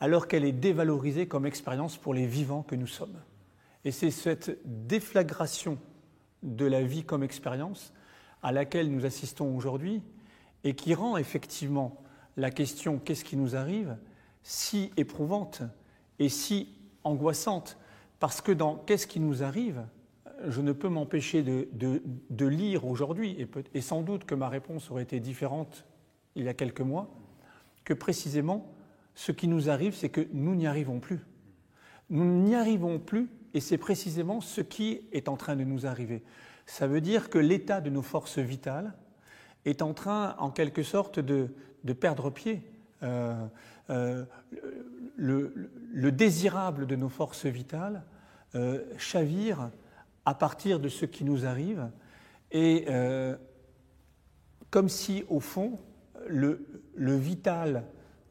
alors 0.00 0.28
qu'elle 0.28 0.44
est 0.44 0.52
dévalorisée 0.52 1.28
comme 1.28 1.46
expérience 1.46 1.96
pour 1.96 2.14
les 2.14 2.26
vivants 2.26 2.62
que 2.62 2.74
nous 2.74 2.86
sommes. 2.86 3.16
Et 3.84 3.92
c'est 3.92 4.10
cette 4.10 4.58
déflagration 4.64 5.78
de 6.42 6.66
la 6.66 6.82
vie 6.82 7.04
comme 7.04 7.22
expérience 7.22 7.92
à 8.42 8.52
laquelle 8.52 8.90
nous 8.90 9.06
assistons 9.06 9.54
aujourd'hui 9.54 10.02
et 10.64 10.74
qui 10.74 10.94
rend 10.94 11.16
effectivement 11.16 12.02
la 12.36 12.50
question 12.50 12.98
qu'est-ce 12.98 13.24
qui 13.24 13.36
nous 13.36 13.56
arrive 13.56 13.96
si 14.42 14.90
éprouvante 14.96 15.62
et 16.18 16.28
si 16.28 16.68
angoissante. 17.04 17.78
Parce 18.18 18.40
que 18.40 18.52
dans 18.52 18.76
qu'est-ce 18.76 19.06
qui 19.06 19.20
nous 19.20 19.42
arrive, 19.42 19.84
je 20.46 20.60
ne 20.60 20.72
peux 20.72 20.88
m'empêcher 20.88 21.42
de, 21.42 22.46
lire 22.46 22.86
aujourd'hui, 22.86 23.36
et, 23.38 23.48
et 23.74 23.80
sans 23.80 24.02
doute 24.02 24.24
que 24.24 24.34
ma 24.34 24.48
réponse 24.48 24.90
aurait 24.90 25.02
été 25.02 25.20
différente 25.20 25.84
il 26.34 26.44
y 26.44 26.48
a 26.48 26.54
quelques 26.54 26.80
mois, 26.80 27.10
que 27.84 27.94
précisément, 27.94 28.72
ce 29.14 29.32
qui 29.32 29.48
nous 29.48 29.68
arrive, 29.68 29.94
c'est 29.94 30.08
que 30.08 30.26
nous 30.32 30.54
n'y 30.54 30.66
arrivons 30.66 31.00
plus. 31.00 31.20
Nous 32.08 32.24
n'y 32.24 32.54
arrivons 32.54 32.98
plus, 32.98 33.28
et 33.54 33.60
c'est 33.60 33.78
précisément 33.78 34.40
ce 34.40 34.60
qui 34.60 35.02
est 35.12 35.28
en 35.28 35.36
train 35.36 35.56
de 35.56 35.64
nous 35.64 35.86
arriver. 35.86 36.22
Ça 36.66 36.86
veut 36.86 37.00
dire 37.00 37.30
que 37.30 37.38
l'état 37.38 37.80
de 37.80 37.90
nos 37.90 38.02
forces 38.02 38.38
vitales 38.38 38.92
est 39.64 39.82
en 39.82 39.92
train, 39.92 40.36
en 40.38 40.50
quelque 40.50 40.82
sorte, 40.82 41.18
de, 41.18 41.48
perdre 41.92 42.30
pied. 42.30 42.62
Euh, 43.02 43.46
euh, 43.90 44.24
le, 45.16 46.12
désirable 46.12 46.86
de 46.86 46.96
nos 46.96 47.08
forces 47.08 47.46
vitales 47.46 48.02
chavire 48.98 49.70
à 50.24 50.34
partir 50.34 50.80
de 50.80 50.88
ce 50.88 51.06
qui 51.06 51.24
nous 51.24 51.46
arrive 51.46 51.88
et 52.50 52.86
comme 54.70 54.88
si, 54.88 55.24
au 55.28 55.40
fond, 55.40 55.78
le 56.26 57.16
vital 57.16 57.84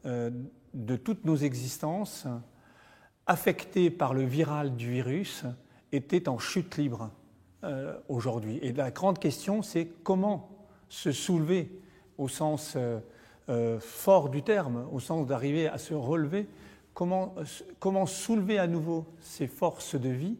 de 0.04 0.96
toutes 0.96 1.24
nos 1.24 1.36
existences, 1.36 2.26
affecté 3.26 3.90
par 3.90 4.14
le 4.14 4.24
viral 4.24 4.76
du 4.76 4.90
virus, 4.90 5.44
était 5.92 6.28
en 6.28 6.38
chute 6.38 6.76
libre 6.76 7.10
euh, 7.64 7.96
aujourd'hui. 8.08 8.58
Et 8.62 8.72
la 8.72 8.90
grande 8.90 9.18
question, 9.18 9.62
c'est 9.62 9.86
comment 10.02 10.48
se 10.88 11.12
soulever 11.12 11.70
au 12.18 12.28
sens 12.28 12.74
euh, 12.76 13.00
euh, 13.48 13.78
fort 13.80 14.28
du 14.28 14.42
terme, 14.42 14.86
au 14.92 15.00
sens 15.00 15.26
d'arriver 15.26 15.68
à 15.68 15.78
se 15.78 15.94
relever, 15.94 16.48
comment, 16.94 17.34
comment 17.78 18.06
soulever 18.06 18.58
à 18.58 18.66
nouveau 18.66 19.06
ces 19.20 19.46
forces 19.46 19.94
de 19.94 20.08
vie 20.08 20.36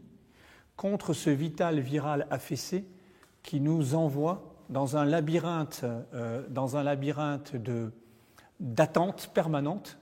contre 0.76 1.12
ce 1.12 1.30
vital 1.30 1.80
viral 1.80 2.26
affaissé 2.30 2.84
qui 3.42 3.60
nous 3.60 3.94
envoie 3.94 4.42
dans 4.68 4.96
un 4.96 5.04
labyrinthe, 5.04 5.84
dans 6.48 6.76
un 6.76 6.82
labyrinthe 6.82 7.56
d'attente 8.60 9.30
permanente 9.34 9.98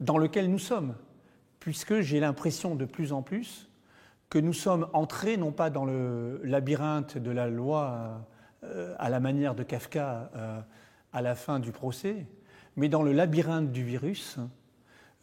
dans 0.00 0.18
lequel 0.18 0.50
nous 0.50 0.58
sommes, 0.58 0.94
puisque 1.64 2.02
j'ai 2.02 2.20
l'impression 2.20 2.74
de 2.74 2.84
plus 2.84 3.14
en 3.14 3.22
plus 3.22 3.70
que 4.28 4.38
nous 4.38 4.52
sommes 4.52 4.86
entrés 4.92 5.38
non 5.38 5.50
pas 5.50 5.70
dans 5.70 5.86
le 5.86 6.38
labyrinthe 6.44 7.16
de 7.16 7.30
la 7.30 7.48
loi 7.48 8.20
euh, 8.64 8.94
à 8.98 9.08
la 9.08 9.18
manière 9.18 9.54
de 9.54 9.62
Kafka 9.62 10.30
euh, 10.36 10.60
à 11.14 11.22
la 11.22 11.34
fin 11.34 11.60
du 11.60 11.72
procès, 11.72 12.26
mais 12.76 12.90
dans 12.90 13.02
le 13.02 13.12
labyrinthe 13.12 13.72
du 13.72 13.82
virus, 13.82 14.36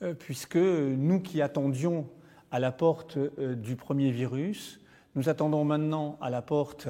euh, 0.01 0.15
puisque 0.15 0.55
nous 0.55 1.19
qui 1.19 1.43
attendions 1.43 2.10
à 2.50 2.57
la 2.57 2.71
porte 2.71 3.19
du 3.39 3.75
premier 3.75 4.10
virus, 4.10 4.81
nous 5.13 5.29
attendons 5.29 5.63
maintenant 5.63 6.17
à 6.21 6.31
la 6.31 6.41
porte 6.41 6.88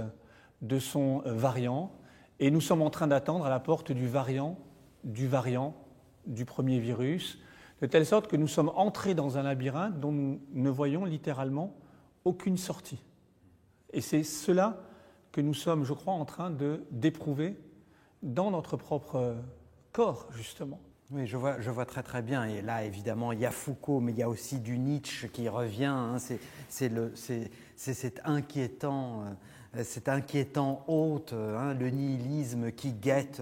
de 0.61 0.79
son 0.79 1.23
variant, 1.25 1.91
et 2.39 2.51
nous 2.51 2.61
sommes 2.61 2.81
en 2.81 2.89
train 2.89 3.07
d'attendre 3.07 3.45
à 3.45 3.49
la 3.49 3.59
porte 3.59 3.91
du 3.91 4.07
variant, 4.07 4.57
du 5.03 5.27
variant 5.27 5.75
du 6.25 6.45
premier 6.45 6.79
virus, 6.79 7.37
de 7.81 7.87
telle 7.87 8.05
sorte 8.05 8.27
que 8.27 8.35
nous 8.35 8.47
sommes 8.47 8.71
entrés 8.75 9.15
dans 9.15 9.37
un 9.37 9.43
labyrinthe 9.43 9.99
dont 9.99 10.11
nous 10.11 10.39
ne 10.53 10.69
voyons 10.69 11.05
littéralement 11.05 11.75
aucune 12.25 12.57
sortie. 12.57 13.03
Et 13.91 14.01
c'est 14.01 14.23
cela 14.23 14.81
que 15.31 15.41
nous 15.41 15.53
sommes, 15.53 15.83
je 15.83 15.93
crois, 15.93 16.13
en 16.13 16.25
train 16.25 16.49
de 16.49 16.83
d'éprouver 16.91 17.57
dans 18.21 18.51
notre 18.51 18.77
propre 18.77 19.35
corps, 19.91 20.27
justement. 20.31 20.79
Oui, 21.09 21.27
je 21.27 21.35
vois, 21.35 21.59
je 21.59 21.69
vois 21.69 21.85
très 21.85 22.03
très 22.03 22.21
bien. 22.21 22.45
Et 22.45 22.61
là, 22.61 22.85
évidemment, 22.85 23.33
il 23.33 23.39
y 23.39 23.45
a 23.45 23.51
Foucault, 23.51 23.99
mais 23.99 24.13
il 24.13 24.17
y 24.17 24.23
a 24.23 24.29
aussi 24.29 24.59
du 24.59 24.77
Nietzsche 24.77 25.27
qui 25.27 25.49
revient. 25.49 25.85
Hein. 25.85 26.17
C'est 26.69 27.49
cet 27.75 28.21
inquiétant, 28.23 29.23
euh, 29.23 29.33
cet 29.83 30.09
inquiétant 30.09 30.83
hôte, 30.87 31.33
hein, 31.33 31.73
le 31.73 31.89
nihilisme 31.89 32.71
qui 32.71 32.91
guette 32.91 33.41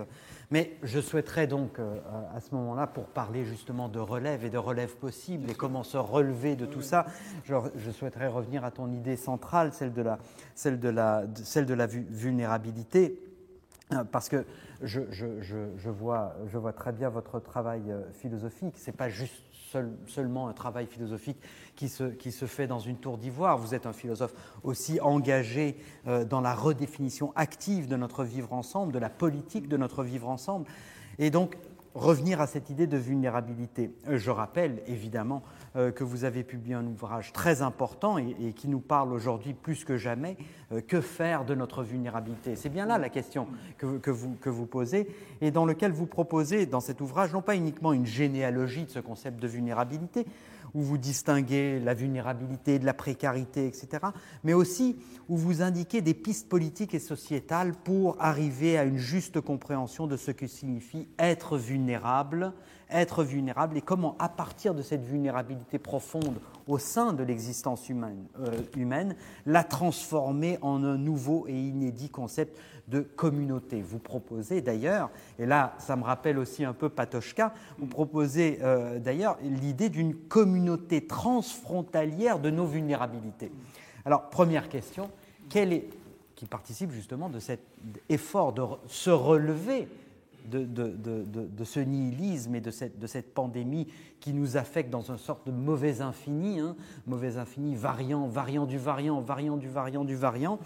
mais 0.52 0.78
je 0.82 1.00
souhaiterais 1.00 1.46
donc 1.46 1.80
euh, 1.80 2.00
à 2.36 2.40
ce 2.40 2.56
moment-là, 2.56 2.88
pour 2.88 3.06
parler 3.06 3.46
justement 3.46 3.88
de 3.88 4.00
relève 4.00 4.44
et 4.44 4.50
de 4.50 4.58
relève 4.58 4.96
possible 4.96 5.50
et 5.50 5.54
comment 5.54 5.84
se 5.84 5.98
relever 5.98 6.56
de 6.56 6.66
tout 6.66 6.82
ça, 6.82 7.06
je, 7.44 7.92
souhaiterais 7.92 8.28
revenir 8.28 8.66
à 8.66 8.72
ton 8.72 8.92
idée 8.92 9.16
centrale, 9.16 9.74
celle 9.74 9.94
de 9.94 10.02
la, 10.02 10.18
celle 10.56 10.80
de 10.80 10.90
la, 10.90 11.24
celle 11.36 11.66
de 11.66 11.74
la 11.74 11.86
vulnérabilité. 11.86 13.22
Euh, 13.94 14.04
parce 14.04 14.30
que 14.30 14.46
je, 14.82 15.02
je, 15.12 15.26
je, 15.42 15.90
vois, 15.90 16.36
je 16.48 16.58
vois 16.58 16.74
très 16.74 16.92
bien 16.92 17.10
votre 17.10 17.40
travail 17.40 17.84
euh, 17.90 18.04
philosophique. 18.14 18.78
Ce 18.78 18.88
n'est 18.90 18.98
pas 18.98 19.10
juste 19.10 19.44
seulement 20.08 20.48
un 20.48 20.54
travail 20.54 20.86
philosophique 20.88 21.38
qui 21.76 21.90
se, 21.90 22.04
qui 22.04 22.32
se 22.32 22.46
fait 22.46 22.68
dans 22.68 22.80
une 22.80 22.98
tour 22.98 23.18
d'ivoire. 23.18 23.58
Vous 23.58 23.74
êtes 23.74 23.86
un 23.86 23.94
philosophe 23.94 24.34
aussi 24.64 25.00
engagé 25.02 25.78
euh, 26.08 26.26
dans 26.26 26.42
la 26.42 26.54
redéfinition 26.54 27.34
active 27.36 27.88
de 27.88 27.96
notre 27.96 28.24
vivre 28.24 28.54
ensemble, 28.54 28.94
de 28.94 29.00
la 29.00 29.10
politique 29.10 29.68
de 29.68 29.78
notre 29.78 30.04
vivre 30.04 30.30
ensemble. 30.30 30.66
Et 31.18 31.30
donc, 31.30 31.58
revenir 31.94 32.42
à 32.42 32.48
cette 32.48 32.70
idée 32.70 32.88
de 32.88 32.98
vulnérabilité. 32.98 33.92
Euh, 34.08 34.18
je 34.18 34.32
rappelle 34.32 34.82
évidemment 34.88 35.44
que 35.74 36.04
vous 36.04 36.24
avez 36.24 36.44
publié 36.44 36.76
un 36.76 36.86
ouvrage 36.86 37.32
très 37.32 37.62
important 37.62 38.18
et, 38.18 38.54
qui 38.54 38.68
nous 38.68 38.80
parle 38.80 39.14
aujourd'hui 39.14 39.54
plus 39.54 39.86
que 39.86 39.98
jamais. 39.98 40.38
que 40.88 41.02
faire 41.02 41.46
de 41.46 41.56
notre 41.56 41.84
vulnérabilité? 41.84 42.56
C'est 42.56 42.70
bien 42.70 42.86
là 42.86 42.98
la 42.98 43.10
question 43.10 43.48
que, 43.78 44.10
vous, 44.10 44.36
que 44.42 44.50
vous 44.50 44.66
posez 44.66 45.08
et 45.42 45.52
dans 45.52 45.66
lequel 45.66 45.92
vous 45.92 46.06
proposez 46.06 46.66
dans 46.66 46.80
cet 46.80 47.02
ouvrage 47.02 47.34
non 47.34 47.42
pas 47.42 47.56
uniquement 47.56 47.94
une 47.94 48.06
généalogie 48.06 48.86
de 48.86 48.90
ce 48.90 49.00
concept 49.00 49.42
de 49.42 49.48
vulnérabilité, 49.48 50.26
où 50.74 50.82
vous 50.82 50.98
distinguez 50.98 51.80
la 51.80 51.94
vulnérabilité 51.94 52.80
de 52.80 52.86
la 52.86 52.94
précarité, 52.94 53.68
etc., 53.68 54.08
mais 54.44 54.54
aussi 54.54 54.98
où 55.28 55.38
vous 55.38 55.62
indiquez 55.62 56.02
des 56.02 56.14
pistes 56.14 56.50
politiques 56.50 56.94
et 56.94 57.00
sociétales 57.00 57.74
pour 57.84 58.16
arriver 58.20 58.78
à 58.78 58.84
une 58.84 58.98
juste 58.98 59.42
compréhension 59.42 60.08
de 60.08 60.18
ce 60.18 60.32
que 60.32 60.48
signifie 60.48 61.08
être 61.18 61.58
vulnérable, 61.58 62.54
être 62.90 63.24
vulnérable 63.24 63.78
et 63.78 63.82
comment, 63.82 64.16
à 64.20 64.30
partir 64.30 64.74
de 64.74 64.82
cette 64.82 65.04
vulnérabilité 65.04 65.78
profonde 65.78 66.40
au 66.68 66.78
sein 66.78 67.14
de 67.14 67.24
l'existence 67.24 67.90
humaine, 67.90 68.26
euh, 68.40 69.14
la 69.46 69.64
transformer 69.64 70.58
en 70.62 70.84
un 70.84 70.98
nouveau 70.98 71.46
et 71.48 71.54
inédit 71.54 72.10
concept 72.10 72.58
de 72.90 73.02
communauté. 73.02 73.82
Vous 73.82 74.00
proposez 74.00 74.62
d'ailleurs, 74.62 75.10
et 75.38 75.46
là 75.46 75.76
ça 75.78 75.96
me 75.96 76.04
rappelle 76.04 76.38
aussi 76.38 76.66
un 76.66 76.74
peu 76.74 76.90
Patochka, 76.90 77.54
vous 77.78 77.88
proposez 77.88 78.60
euh, 78.62 79.00
d'ailleurs 79.00 79.38
l'idée 79.42 79.90
d'une 79.90 80.16
communauté 80.16 81.06
transfrontalière 81.06 82.40
de 82.40 82.50
nos 82.50 82.66
vulnérabilités. 82.66 83.52
Alors 84.06 84.30
première 84.30 84.70
question, 84.70 85.10
est, 85.56 85.90
qui 86.36 86.46
participe 86.46 86.92
justement 86.92 87.30
de 87.30 87.40
cet 87.40 87.62
effort 88.10 88.54
de 88.54 88.64
se 88.88 89.10
relever 89.10 89.88
de, 90.50 91.64
ce 91.64 91.80
nihilisme 91.80 92.56
et 92.56 92.62
de 92.62 92.72
cette, 92.72 93.00
de 93.00 93.08
cette, 93.08 93.34
pandémie 93.34 93.88
qui 94.20 94.34
nous 94.34 94.58
affecte 94.58 94.90
dans 94.90 95.12
une 95.12 95.18
sorte 95.18 95.46
de 95.46 95.52
mauvais 95.52 96.02
infini, 96.02 96.60
hein, 96.60 96.76
mauvais 97.06 97.38
infini, 97.38 97.76
variant, 97.76 98.28
variant 98.28 98.66
du 98.66 98.78
variant, 98.78 99.22
variant 99.22 99.58
du 99.58 99.68
variant 99.68 100.04
du 100.04 100.16
variant. 100.16 100.60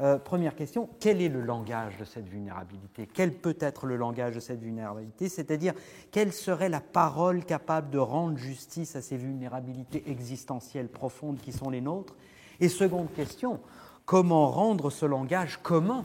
Euh, 0.00 0.18
première 0.18 0.54
question, 0.54 0.90
quel 1.00 1.22
est 1.22 1.28
le 1.28 1.40
langage 1.40 1.96
de 1.96 2.04
cette 2.04 2.28
vulnérabilité? 2.28 3.08
Quel 3.12 3.32
peut 3.32 3.56
être 3.60 3.86
le 3.86 3.96
langage 3.96 4.34
de 4.34 4.40
cette 4.40 4.60
vulnérabilité? 4.60 5.30
C'est-à-dire, 5.30 5.72
quelle 6.10 6.34
serait 6.34 6.68
la 6.68 6.80
parole 6.80 7.44
capable 7.44 7.88
de 7.90 7.98
rendre 7.98 8.36
justice 8.36 8.94
à 8.94 9.00
ces 9.00 9.16
vulnérabilités 9.16 10.04
existentielles 10.10 10.88
profondes 10.88 11.38
qui 11.40 11.52
sont 11.52 11.70
les 11.70 11.80
nôtres? 11.80 12.14
Et 12.60 12.68
seconde 12.68 13.10
question, 13.14 13.58
comment 14.04 14.50
rendre 14.50 14.90
ce 14.90 15.06
langage 15.06 15.62
commun, 15.62 16.04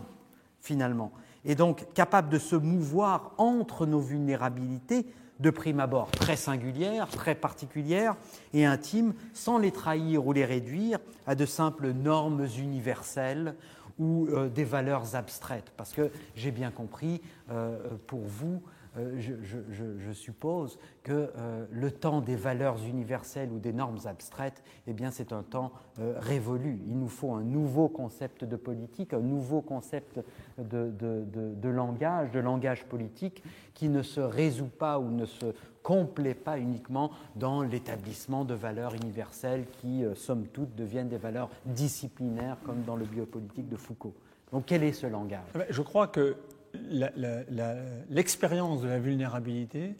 finalement? 0.62 1.12
Et 1.44 1.56
donc, 1.56 1.86
capable 1.94 2.30
de 2.30 2.40
se 2.40 2.56
mouvoir 2.56 3.34
entre 3.38 3.86
nos 3.86 4.00
vulnérabilités 4.00 5.06
de 5.42 5.50
prime 5.50 5.80
abord 5.80 6.12
très 6.12 6.36
singulières, 6.36 7.08
très 7.08 7.36
particulières 7.36 8.16
et 8.54 8.66
intimes, 8.66 9.14
sans 9.34 9.58
les 9.58 9.72
trahir 9.72 10.26
ou 10.26 10.34
les 10.34 10.46
réduire 10.46 11.00
à 11.26 11.36
de 11.36 11.46
simples 11.46 11.92
normes 11.92 12.48
universelles 12.60 13.56
ou 14.02 14.28
euh, 14.28 14.50
des 14.50 14.64
valeurs 14.64 15.16
abstraites. 15.16 15.72
Parce 15.78 15.94
que 15.94 16.12
j'ai 16.36 16.52
bien 16.52 16.72
compris, 16.72 17.22
euh, 17.52 17.78
pour 18.08 18.22
vous, 18.22 18.62
euh, 18.98 19.20
je, 19.20 20.12
suppose 20.12 20.78
que 21.04 21.32
le 21.72 21.92
temps 21.92 22.22
des 22.22 22.36
valeurs 22.36 22.78
universelles 22.86 23.52
ou 23.52 23.60
des 23.60 23.74
normes 23.74 24.00
abstraites, 24.06 24.62
eh 24.88 24.94
bien, 24.94 25.12
c'est 25.12 25.34
un 25.34 25.44
temps 25.44 25.72
révolu. 25.98 26.80
Il 26.88 27.00
nous 27.00 27.08
faut 27.08 27.34
un 27.34 27.44
nouveau 27.44 27.88
concept 27.88 28.44
de 28.44 28.56
politique, 28.56 29.14
un 29.14 29.20
nouveau 29.20 29.62
concept 29.62 30.20
de, 30.58 30.92
de, 30.92 31.70
langage, 31.70 32.32
de 32.32 32.40
langage 32.40 32.86
politique, 32.86 33.44
qui 33.74 33.90
ne 33.90 34.02
se 34.02 34.20
résout 34.20 34.68
pas 34.68 35.00
ou 35.00 35.10
ne 35.10 35.26
se 35.26 35.54
complet 35.84 36.34
pas 36.34 36.60
uniquement 36.60 37.12
dans 37.36 37.62
l'établissement 37.62 38.46
de 38.46 38.54
valeurs 38.54 38.94
universelles 38.96 39.66
qui, 39.80 40.04
euh, 40.04 40.16
somme 40.16 40.48
toute, 40.48 40.76
deviennent 40.76 41.10
des 41.10 41.18
valeurs 41.18 41.50
disciplinaires 41.66 42.58
comme 42.66 42.84
dans 42.84 42.96
le 42.96 43.06
biopolitique 43.06 43.68
de 43.68 43.78
Foucault. 43.78 44.14
Donc 44.52 44.66
quel 44.68 44.84
est 44.84 44.94
ce 44.94 45.08
langage? 45.08 45.48
Eh 45.56 45.60
ben, 45.60 45.68
Je 45.70 45.82
crois 45.82 46.08
que 46.08 46.36
l'expérience 48.10 48.82
de 48.82 48.88
la 48.88 49.00
vulnérabilité 49.00 49.96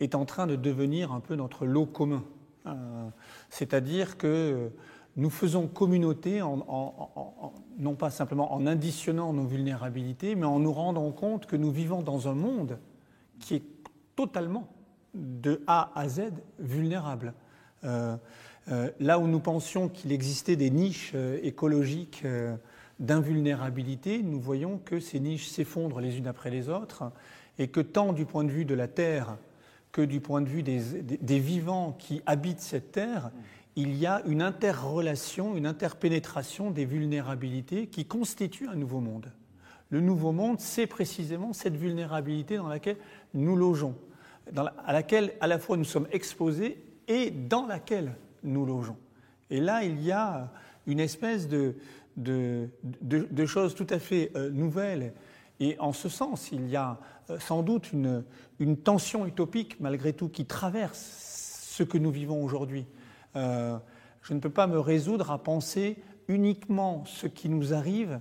est 0.00 0.14
en 0.14 0.24
train 0.24 0.46
de 0.46 0.56
devenir 0.56 1.12
un 1.12 1.20
peu 1.20 1.34
notre 1.34 1.66
lot 1.66 1.86
commun. 1.86 2.24
Euh, 2.66 3.08
c'est-à-dire 3.48 4.16
que 4.18 4.70
nous 5.16 5.30
faisons 5.30 5.66
communauté, 5.66 6.42
non 7.78 7.94
pas 7.94 8.10
simplement 8.10 8.52
en 8.52 8.66
additionnant 8.66 9.32
nos 9.32 9.46
vulnérabilités, 9.46 10.34
mais 10.34 10.44
en 10.44 10.58
nous 10.58 10.72
rendant 10.72 11.10
compte 11.10 11.46
que 11.46 11.56
nous 11.56 11.70
vivons 11.70 12.02
dans 12.02 12.28
un 12.28 12.34
monde 12.34 12.78
qui 13.40 13.54
est 13.54 13.62
totalement 14.14 14.68
de 15.14 15.62
A 15.66 15.90
à 15.94 16.08
Z 16.08 16.32
vulnérables. 16.58 17.32
Euh, 17.84 18.16
euh, 18.68 18.90
là 19.00 19.18
où 19.18 19.26
nous 19.26 19.40
pensions 19.40 19.88
qu'il 19.88 20.12
existait 20.12 20.56
des 20.56 20.70
niches 20.70 21.14
écologiques 21.42 22.24
d'invulnérabilité, 22.98 24.22
nous 24.22 24.40
voyons 24.40 24.78
que 24.78 25.00
ces 25.00 25.20
niches 25.20 25.48
s'effondrent 25.48 26.00
les 26.00 26.18
unes 26.18 26.26
après 26.26 26.50
les 26.50 26.68
autres 26.68 27.12
et 27.58 27.68
que 27.68 27.80
tant 27.80 28.12
du 28.12 28.24
point 28.24 28.44
de 28.44 28.50
vue 28.50 28.64
de 28.64 28.74
la 28.74 28.88
Terre 28.88 29.36
que 29.92 30.02
du 30.02 30.20
point 30.20 30.42
de 30.42 30.48
vue 30.48 30.62
des, 30.62 30.80
des, 31.02 31.38
vivants 31.38 31.96
qui 31.98 32.20
habitent 32.26 32.60
cette 32.60 32.92
Terre, 32.92 33.30
il 33.76 33.94
y 33.94 34.06
a 34.06 34.22
une 34.26 34.42
interrelation, 34.42 35.56
une 35.56 35.66
interpénétration 35.66 36.70
des 36.70 36.84
vulnérabilités 36.84 37.86
qui 37.86 38.04
constituent 38.04 38.68
un 38.68 38.74
nouveau 38.74 39.00
monde. 39.00 39.32
Le 39.90 40.00
nouveau 40.00 40.32
monde, 40.32 40.60
c'est 40.60 40.86
précisément 40.86 41.52
cette 41.52 41.76
vulnérabilité 41.76 42.56
dans 42.56 42.68
laquelle 42.68 42.96
nous 43.34 43.56
logeons, 43.56 43.94
à 44.54 44.92
laquelle 44.92 45.32
à 45.40 45.46
la 45.46 45.58
fois 45.58 45.76
nous 45.76 45.84
sommes 45.84 46.08
exposés 46.10 46.82
et 47.08 47.30
dans 47.30 47.66
laquelle 47.66 48.14
nous 48.42 48.66
logeons. 48.66 48.96
Et 49.50 49.60
là, 49.60 49.84
il 49.84 50.02
y 50.02 50.10
a 50.10 50.52
une 50.86 51.00
espèce 51.00 51.48
de, 51.48 51.76
de, 52.16 53.46
choses 53.46 53.74
tout 53.74 53.86
à 53.90 53.98
fait 53.98 54.32
euh, 54.36 54.50
nouvelles. 54.50 55.12
Et 55.60 55.76
en 55.78 55.92
ce 55.92 56.08
sens, 56.08 56.50
il 56.52 56.68
y 56.68 56.76
a 56.76 56.98
euh, 57.30 57.38
sans 57.38 57.62
doute 57.62 57.92
une, 57.92 58.24
une 58.58 58.76
tension 58.76 59.26
utopique, 59.26 59.80
malgré 59.80 60.12
tout, 60.12 60.28
qui 60.28 60.44
traverse 60.46 60.98
ce 61.70 61.82
que 61.82 61.98
nous 61.98 62.10
vivons 62.10 62.42
aujourd'hui. 62.42 62.86
Euh, 63.36 63.78
je 64.22 64.34
ne 64.34 64.40
peux 64.40 64.50
pas 64.50 64.66
me 64.66 64.78
résoudre 64.78 65.30
à 65.30 65.42
penser 65.42 65.98
uniquement 66.28 67.04
ce 67.06 67.26
qui 67.26 67.48
nous 67.48 67.74
arrive 67.74 68.20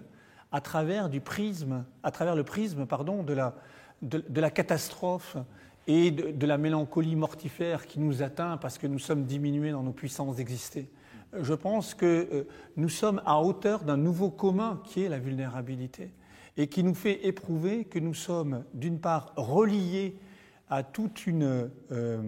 à 0.52 0.62
travers 0.62 1.10
du 1.10 1.22
prisme, 1.22 1.86
à 2.04 2.12
travers 2.12 2.36
le 2.36 2.44
prisme, 2.44 2.86
pardon, 2.86 3.24
de 3.24 3.34
la, 3.34 3.56
de, 4.02 4.42
la 4.42 4.50
catastrophe 4.50 5.38
et 5.88 6.12
de, 6.12 6.32
de, 6.32 6.46
la 6.46 6.58
mélancolie 6.58 7.16
mortifère 7.16 7.86
qui 7.88 8.00
nous 8.00 8.22
atteint 8.22 8.58
parce 8.58 8.78
que 8.78 8.88
nous 8.88 9.00
sommes 9.00 9.26
diminués 9.26 9.72
dans 9.72 9.84
nos 9.84 9.92
puissances 9.92 10.36
d'exister. 10.36 10.90
Je 11.42 11.54
pense 11.54 11.94
que 11.94 12.28
euh, 12.32 12.48
nous 12.78 12.90
sommes 12.90 13.22
à 13.26 13.42
hauteur 13.42 13.84
d'un 13.84 13.98
nouveau 13.98 14.30
commun 14.30 14.82
qui 14.86 15.04
est 15.04 15.10
la 15.10 15.20
vulnérabilité 15.20 16.12
et 16.58 16.68
qui 16.68 16.84
nous 16.84 16.94
fait 16.94 17.26
éprouver 17.26 17.86
que 17.86 18.00
nous 18.00 18.14
sommes 18.14 18.64
d'une 18.74 19.00
part 19.00 19.34
reliés 19.36 20.18
à, 20.70 20.80
euh, 20.80 22.22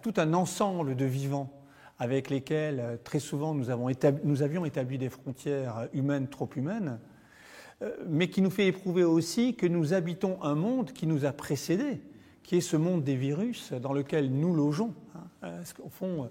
tout 0.00 0.14
un 0.16 0.34
ensemble 0.34 0.96
de 0.96 1.04
vivants 1.04 1.50
avec 1.98 2.30
lesquels 2.30 2.80
euh, 2.80 2.96
très 3.02 3.20
souvent 3.20 3.54
nous, 3.54 3.70
avons 3.70 3.88
nous 4.24 4.42
avions 4.42 4.64
établi 4.64 4.98
des 4.98 5.08
frontières 5.08 5.88
humaines 5.92 6.28
trop 6.28 6.48
humaines, 6.56 6.98
mais 8.06 8.28
qui 8.28 8.42
nous 8.42 8.50
fait 8.50 8.68
éprouver 8.68 9.02
aussi 9.02 9.56
que 9.56 9.66
nous 9.66 9.92
habitons 9.92 10.40
un 10.42 10.54
monde 10.54 10.92
qui 10.92 11.08
nous 11.08 11.24
a 11.24 11.32
précédés, 11.32 12.00
qui 12.44 12.56
est 12.56 12.60
ce 12.60 12.76
monde 12.76 13.02
des 13.02 13.16
virus 13.16 13.72
dans 13.72 13.92
lequel 13.92 14.30
nous 14.30 14.54
logeons. 14.54 14.94
Hein. 15.16 15.24
Parce 15.40 15.72
qu'au 15.72 15.88
fond, 15.88 16.30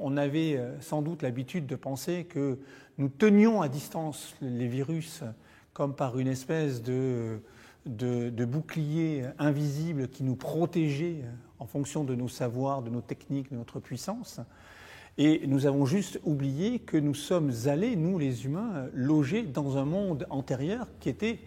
on 0.00 0.16
avait 0.16 0.60
sans 0.80 1.02
doute 1.02 1.22
l'habitude 1.22 1.66
de 1.66 1.76
penser 1.76 2.24
que 2.24 2.58
nous 2.98 3.08
tenions 3.08 3.62
à 3.62 3.68
distance 3.68 4.34
les 4.40 4.68
virus 4.68 5.22
comme 5.76 5.94
par 5.94 6.18
une 6.18 6.28
espèce 6.28 6.82
de, 6.82 7.42
bouclier 7.84 9.24
invisible 9.38 10.08
qui 10.08 10.24
nous 10.24 10.34
protégeait 10.34 11.22
en 11.58 11.66
fonction 11.66 12.02
de 12.02 12.14
nos 12.14 12.28
savoirs, 12.28 12.80
de 12.80 12.88
nos 12.88 13.02
techniques, 13.02 13.50
de 13.50 13.56
notre 13.56 13.78
puissance. 13.78 14.40
Et 15.18 15.46
nous 15.46 15.66
avons 15.66 15.84
juste 15.84 16.18
oublié 16.24 16.78
que 16.78 16.96
nous 16.96 17.14
sommes 17.14 17.52
allés, 17.66 17.94
nous 17.94 18.18
les 18.18 18.46
humains, 18.46 18.86
loger 18.94 19.42
dans 19.42 19.76
un 19.76 19.84
monde 19.84 20.26
antérieur 20.30 20.88
qui 20.98 21.10
était 21.10 21.40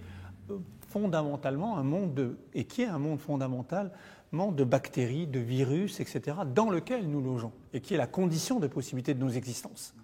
euh, 0.51 0.57
fondamentalement 0.87 1.77
un 1.77 1.83
monde, 1.83 2.13
de, 2.13 2.37
et 2.53 2.65
qui 2.65 2.83
est 2.83 2.87
un 2.87 2.99
monde 2.99 3.19
fondamental, 3.19 3.91
de 4.31 4.63
bactéries, 4.63 5.27
de 5.27 5.39
virus, 5.39 5.99
etc., 5.99 6.37
dans 6.53 6.69
lequel 6.69 7.09
nous 7.09 7.21
logeons, 7.21 7.51
et 7.73 7.81
qui 7.81 7.95
est 7.95 7.97
la 7.97 8.07
condition 8.07 8.59
de 8.59 8.67
possibilité 8.67 9.13
de 9.13 9.19
nos 9.19 9.29
existences. 9.29 9.95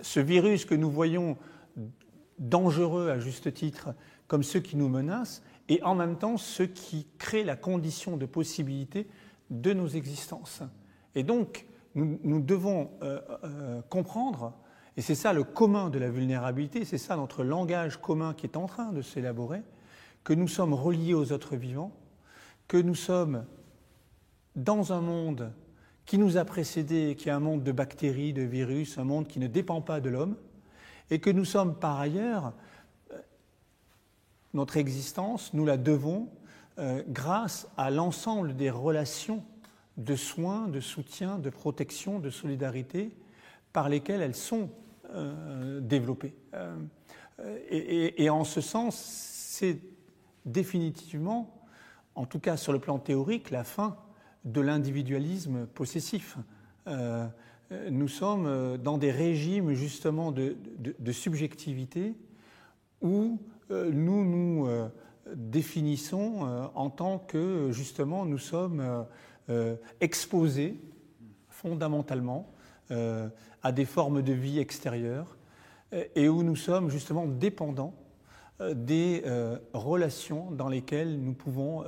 Ce 0.00 0.20
virus 0.20 0.64
que 0.64 0.74
nous 0.74 0.90
voyons 0.90 1.36
dangereux 2.38 3.10
à 3.10 3.18
juste 3.18 3.52
titre, 3.52 3.94
comme 4.26 4.42
ceux 4.42 4.60
qui 4.60 4.76
nous 4.76 4.88
menacent, 4.88 5.42
et 5.68 5.82
en 5.82 5.94
même 5.94 6.16
temps 6.16 6.38
ceux 6.38 6.66
qui 6.66 7.06
créent 7.18 7.44
la 7.44 7.56
condition 7.56 8.16
de 8.16 8.26
possibilité 8.26 9.06
de 9.50 9.72
nos 9.72 9.88
existences. 9.88 10.62
Et 11.14 11.22
donc, 11.22 11.66
nous, 11.94 12.40
devons 12.40 12.90
euh, 13.02 13.20
euh, 13.44 13.82
comprendre, 13.90 14.54
et 14.96 15.02
c'est 15.02 15.14
ça 15.14 15.32
le 15.32 15.44
commun 15.44 15.90
de 15.90 15.98
la 15.98 16.10
vulnérabilité, 16.10 16.84
c'est 16.84 16.98
ça 16.98 17.16
notre 17.16 17.44
langage 17.44 18.00
commun 18.00 18.34
qui 18.34 18.46
est 18.46 18.56
en 18.56 18.66
train 18.66 18.92
de 18.92 19.02
s'élaborer, 19.02 19.62
que 20.24 20.32
nous 20.32 20.48
sommes 20.48 20.74
reliés 20.74 21.14
aux 21.14 21.32
autres 21.32 21.56
vivants, 21.56 21.92
que 22.68 22.76
nous 22.76 22.94
sommes 22.94 23.44
dans 24.58 24.92
un 24.92 25.00
monde 25.00 25.52
qui 26.06 26.18
nous 26.18 26.36
a 26.36 26.44
précédés, 26.44 27.16
qui 27.18 27.28
est 27.28 27.32
un 27.32 27.40
monde 27.40 27.62
de 27.62 27.72
bactéries, 27.72 28.32
de 28.32 28.42
virus, 28.42 28.98
un 28.98 29.04
monde 29.04 29.26
qui 29.26 29.38
ne 29.38 29.46
dépend 29.46 29.80
pas 29.80 30.00
de 30.00 30.10
l'homme, 30.10 30.36
et 31.10 31.18
que 31.18 31.30
nous 31.30 31.44
sommes 31.44 31.74
par 31.74 31.98
ailleurs, 31.98 32.52
euh, 33.12 33.18
notre 34.54 34.76
existence, 34.76 35.54
nous 35.54 35.64
la 35.64 35.76
devons 35.76 36.28
grâce 37.08 37.66
à 37.76 37.90
l'ensemble 37.90 38.54
des 38.54 38.70
relations 38.70 39.42
de 39.98 40.14
soins, 40.14 40.68
de 40.68 40.80
soutien, 40.80 41.38
de 41.38 41.50
protection, 41.50 42.20
de 42.20 42.30
solidarité 42.30 43.10
par 43.72 43.88
lesquelles 43.88 44.22
elles 44.22 44.36
sont 44.36 44.70
euh, 45.10 45.80
développées. 45.80 46.34
Euh, 46.54 46.76
et, 47.70 48.30
en 48.30 48.44
ce 48.44 48.60
sens, 48.60 48.96
c'est 48.96 49.78
définitivement, 50.44 51.62
en 52.14 52.26
tout 52.26 52.40
cas 52.40 52.56
sur 52.56 52.72
le 52.72 52.80
plan 52.80 52.98
théorique, 52.98 53.50
la 53.50 53.64
fin 53.64 53.96
de 54.44 54.60
l'individualisme 54.60 55.66
possessif. 55.66 56.36
Euh, 56.86 57.26
nous 57.90 58.08
sommes 58.08 58.78
dans 58.78 58.96
des 58.96 59.10
régimes 59.10 59.74
justement 59.74 60.32
de, 60.32 60.56
de 60.98 61.12
subjectivité 61.12 62.14
où 63.02 63.38
nous 63.70 64.24
nous 64.24 64.66
définissons 65.34 66.70
en 66.74 66.88
tant 66.88 67.18
que 67.18 67.68
justement 67.70 68.24
nous 68.24 68.38
sommes 68.38 69.04
euh, 69.50 69.76
exposés 70.02 70.78
fondamentalement 71.48 72.52
euh, 72.90 73.28
à 73.62 73.72
des 73.72 73.86
formes 73.86 74.20
de 74.20 74.34
vie 74.34 74.58
extérieures 74.58 75.38
euh, 75.94 76.04
et 76.14 76.28
où 76.28 76.42
nous 76.42 76.54
sommes 76.54 76.90
justement 76.90 77.24
dépendants 77.24 77.94
des 78.74 79.22
relations 79.72 80.50
dans 80.50 80.68
lesquelles 80.68 81.20
nous 81.20 81.32
pouvons 81.32 81.84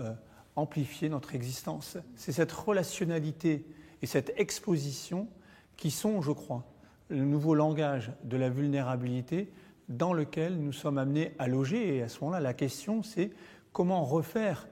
amplifier 0.56 1.08
notre 1.08 1.34
existence. 1.34 1.96
C'est 2.16 2.32
cette 2.32 2.52
relationnalité 2.52 3.64
et 4.02 4.06
cette 4.06 4.32
exposition 4.36 5.28
qui 5.76 5.90
sont, 5.90 6.22
je 6.22 6.32
crois, 6.32 6.64
le 7.08 7.24
nouveau 7.24 7.54
langage 7.54 8.12
de 8.24 8.36
la 8.36 8.50
vulnérabilité 8.50 9.52
dans 9.88 10.12
lequel 10.12 10.56
nous 10.56 10.72
sommes 10.72 10.98
amenés 10.98 11.32
à 11.38 11.48
loger. 11.48 11.96
Et 11.96 12.02
à 12.02 12.08
ce 12.08 12.20
moment-là, 12.20 12.40
la 12.40 12.54
question, 12.54 13.02
c'est 13.02 13.30
comment 13.72 14.04
refaire 14.04 14.68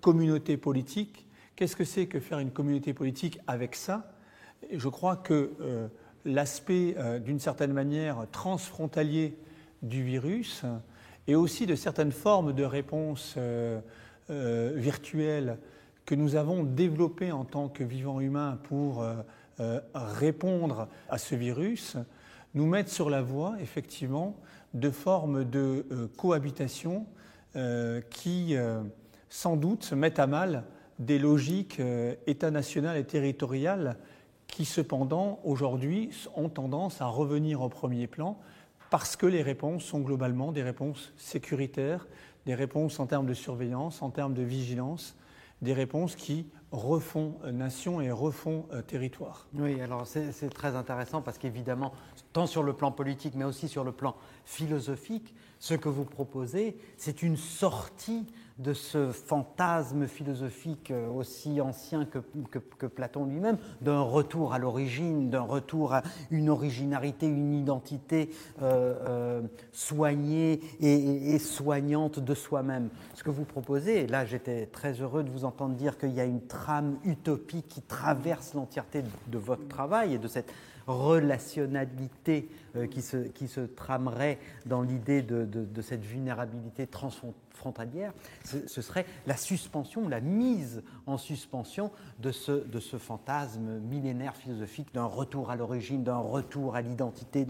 communauté 0.00 0.56
politique? 0.56 1.26
Qu'est-ce 1.56 1.76
que 1.76 1.84
c'est 1.84 2.06
que 2.06 2.20
faire 2.20 2.38
une 2.38 2.50
communauté 2.50 2.94
politique 2.94 3.38
avec 3.46 3.74
ça? 3.76 4.14
Je 4.72 4.88
crois 4.88 5.16
que 5.16 5.52
euh, 5.60 5.88
l'aspect, 6.24 6.94
euh, 6.96 7.18
d'une 7.18 7.40
certaine 7.40 7.72
manière, 7.72 8.26
transfrontalier 8.30 9.36
du 9.82 10.02
virus 10.02 10.64
et 11.26 11.34
aussi 11.34 11.66
de 11.66 11.74
certaines 11.74 12.12
formes 12.12 12.52
de 12.52 12.64
réponses 12.64 13.34
euh, 13.36 13.80
virtuelles 14.28 15.58
que 16.06 16.14
nous 16.14 16.36
avons 16.36 16.64
développées 16.64 17.32
en 17.32 17.44
tant 17.44 17.68
que 17.68 17.84
vivants 17.84 18.20
humains 18.20 18.58
pour 18.64 19.04
répondre 19.94 20.88
à 21.08 21.18
ce 21.18 21.34
virus, 21.34 21.96
nous 22.54 22.66
mettent 22.66 22.88
sur 22.88 23.10
la 23.10 23.20
voie, 23.20 23.56
effectivement, 23.60 24.36
de 24.74 24.90
formes 24.90 25.44
de 25.44 25.84
cohabitation 26.16 27.06
qui, 28.10 28.56
sans 29.28 29.56
doute, 29.56 29.92
mettent 29.92 30.18
à 30.18 30.26
mal 30.26 30.64
des 30.98 31.18
logiques 31.18 31.80
euh, 31.80 32.14
état-national 32.26 32.96
et 32.96 33.04
territoriales 33.04 33.96
qui 34.46 34.64
cependant 34.64 35.40
aujourd'hui 35.44 36.10
ont 36.36 36.48
tendance 36.48 37.00
à 37.00 37.06
revenir 37.06 37.62
au 37.62 37.68
premier 37.68 38.06
plan 38.06 38.38
parce 38.90 39.16
que 39.16 39.26
les 39.26 39.42
réponses 39.42 39.84
sont 39.84 40.00
globalement 40.00 40.52
des 40.52 40.62
réponses 40.62 41.14
sécuritaires, 41.16 42.06
des 42.46 42.54
réponses 42.54 42.98
en 43.00 43.06
termes 43.06 43.26
de 43.26 43.34
surveillance, 43.34 44.02
en 44.02 44.10
termes 44.10 44.34
de 44.34 44.42
vigilance, 44.42 45.16
des 45.62 45.72
réponses 45.72 46.16
qui 46.16 46.46
refont 46.72 47.36
euh, 47.44 47.52
nation 47.52 48.00
et 48.00 48.10
refont 48.10 48.66
euh, 48.72 48.82
territoire. 48.82 49.46
Oui, 49.54 49.80
alors 49.80 50.06
c'est 50.06 50.50
très 50.50 50.74
intéressant 50.74 51.22
parce 51.22 51.38
qu'évidemment, 51.38 51.92
tant 52.32 52.46
sur 52.46 52.62
le 52.62 52.72
plan 52.72 52.90
politique 52.90 53.34
mais 53.36 53.44
aussi 53.44 53.68
sur 53.68 53.84
le 53.84 53.92
plan 53.92 54.16
philosophique, 54.44 55.34
ce 55.58 55.74
que 55.74 55.88
vous 55.88 56.04
proposez, 56.04 56.76
c'est 56.96 57.22
une 57.22 57.36
sortie 57.36 58.26
de 58.62 58.74
ce 58.74 59.10
fantasme 59.10 60.06
philosophique 60.06 60.90
euh, 60.90 61.08
aussi 61.08 61.60
ancien 61.60 62.06
que, 62.06 62.86
Platon 62.86 63.26
lui-même, 63.26 63.58
d'un 63.80 64.00
retour 64.00 64.52
à 64.52 64.58
l'origine, 64.58 65.30
d'un 65.30 65.42
retour 65.42 65.94
à 65.94 66.02
une 66.30 66.48
originalité, 66.48 67.26
une 67.26 67.54
identité 67.54 68.30
euh, 68.62 68.94
euh, 69.08 69.40
soignée 69.72 70.60
et, 70.80 71.38
soignante 71.38 72.20
de 72.20 72.34
soi-même. 72.34 72.88
Ce 73.14 73.22
que 73.22 73.30
vous 73.30 73.44
proposez, 73.44 74.02
et 74.02 74.06
là 74.06 74.24
j'étais 74.24 74.66
très 74.66 74.92
heureux 75.00 75.24
de 75.24 75.30
vous 75.30 75.44
entendre 75.44 75.74
dire 75.74 75.98
qu'il 75.98 76.12
y 76.12 76.20
a 76.20 76.24
une 76.24 76.46
trame 76.46 76.98
utopique 77.04 77.68
qui 77.68 77.82
traverse 77.82 78.54
l'entièreté 78.54 79.02
de 79.26 79.38
votre 79.38 79.66
travail 79.68 80.14
et 80.14 80.18
de 80.18 80.28
cette 80.28 80.52
relationnalité 80.86 82.48
qui, 82.90 83.02
se, 83.02 83.60
tramerait 83.60 84.38
dans 84.66 84.82
l'idée 84.82 85.22
de, 85.22 85.44
de, 85.44 85.82
cette 85.82 86.04
vulnérabilité 86.04 86.86
frontalière, 87.54 88.12
ce, 88.44 88.82
serait 88.82 89.06
la 89.26 89.36
suspension, 89.36 90.08
la 90.08 90.20
mise 90.20 90.82
en 91.06 91.18
suspension 91.18 91.90
de 92.18 92.32
ce, 92.32 92.52
de 92.52 92.80
ce 92.80 92.98
fantasme 92.98 93.78
millénaire 93.80 94.36
philosophique 94.36 94.92
d'un 94.94 95.04
retour 95.04 95.50
à 95.50 95.56
l'origine, 95.56 96.04
d'un 96.04 96.18
retour 96.18 96.76
à 96.76 96.82
l'identité. 96.82 97.46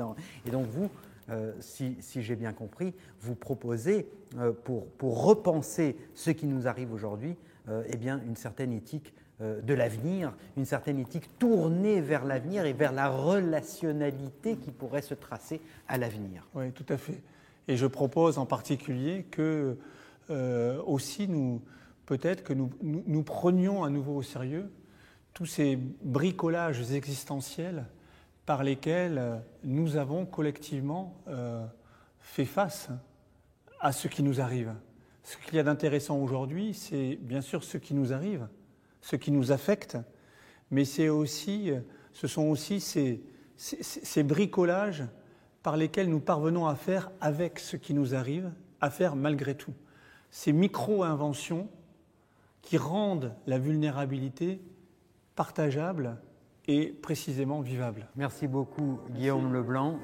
Et 0.46 0.50
donc 0.50 0.66
vous, 0.66 0.90
euh, 1.30 1.52
si, 1.60 1.96
j'ai 2.22 2.36
bien 2.36 2.52
compris, 2.52 2.94
vous 3.20 3.34
proposez, 3.34 4.08
euh, 4.38 4.52
pour, 4.52 4.86
pour, 4.92 5.24
repenser 5.24 5.96
ce 6.14 6.30
qui 6.30 6.46
nous 6.46 6.66
arrive 6.66 6.92
aujourd'hui, 6.92 7.36
euh, 7.68 7.84
eh 7.88 7.96
bien, 7.96 8.20
une 8.26 8.36
certaine 8.36 8.72
éthique 8.72 9.14
de 9.40 9.74
l'avenir, 9.74 10.32
une 10.56 10.66
certaine 10.66 11.00
éthique 11.00 11.28
tournée 11.40 12.00
vers 12.00 12.24
l'avenir 12.24 12.64
et 12.64 12.72
vers 12.72 12.92
la 12.92 13.08
relationnalité 13.08 14.56
qui 14.56 14.70
pourrait 14.70 15.02
se 15.02 15.14
tracer 15.14 15.60
à 15.88 15.98
l'avenir. 15.98 16.46
Oui, 16.54 16.70
tout 16.70 16.86
à 16.88 16.96
fait. 16.96 17.20
Et 17.68 17.76
je 17.76 17.86
propose 17.86 18.38
en 18.38 18.46
particulier 18.46 19.24
que 19.30 19.76
aussi 20.86 21.28
nous, 21.28 21.62
peut-être 22.06 22.42
que 22.42 22.52
nous, 22.52 23.22
prenions 23.22 23.84
à 23.84 23.90
nouveau 23.90 24.16
au 24.16 24.22
sérieux 24.22 24.70
tous 25.34 25.46
ces 25.46 25.76
bricolages 25.76 26.92
existentiels 26.92 27.86
par 28.44 28.64
lesquels 28.64 29.18
euh, 29.18 29.36
nous 29.64 29.96
avons 29.96 30.26
collectivement 30.26 31.16
euh, 31.28 31.64
fait 32.20 32.44
face 32.44 32.88
à 33.80 33.92
ce 33.92 34.08
qui 34.08 34.22
nous 34.22 34.40
arrive. 34.40 34.74
Ce 35.22 35.36
qu'il 35.38 35.54
y 35.54 35.58
a 35.58 35.62
d'intéressant 35.62 36.18
aujourd'hui, 36.18 36.74
c'est 36.74 37.16
bien 37.20 37.40
sûr 37.40 37.64
ce 37.64 37.78
qui 37.78 37.94
nous 37.94 38.12
arrive, 38.12 38.48
ce 39.00 39.16
qui 39.16 39.30
nous 39.30 39.52
affecte, 39.52 39.96
mais 40.70 40.84
c'est 40.84 41.08
aussi, 41.08 41.70
euh, 41.70 41.80
ce 42.12 42.26
sont 42.26 42.48
aussi 42.48 42.80
ces, 42.80 44.22
bricolages 44.22 45.04
par 45.62 45.76
lesquels 45.76 46.08
nous 46.08 46.20
parvenons 46.20 46.66
à 46.66 46.74
faire 46.74 47.10
avec 47.20 47.58
ce 47.58 47.76
qui 47.76 47.94
nous 47.94 48.14
arrive, 48.14 48.50
à 48.80 48.90
faire 48.90 49.16
malgré 49.16 49.54
tout. 49.54 49.74
Ces 50.30 50.52
micro-inventions 50.52 51.68
qui 52.62 52.78
rendent 52.78 53.34
la 53.46 53.58
vulnérabilité 53.58 54.60
partageable 55.34 56.16
et 56.68 56.86
précisément 56.86 57.60
vivable. 57.60 58.06
Merci 58.16 58.46
beaucoup 58.46 59.00
Guillaume 59.10 59.52
Leblanc. 59.52 59.98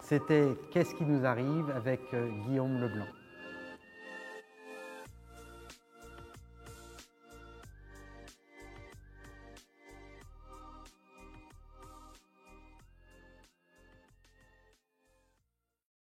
C'était 0.00 0.48
Qu'est-ce 0.70 0.94
qui 0.94 1.04
nous 1.04 1.24
arrive 1.24 1.70
avec 1.70 2.00
euh, 2.12 2.28
Guillaume 2.46 2.78
Leblanc. 2.78 3.06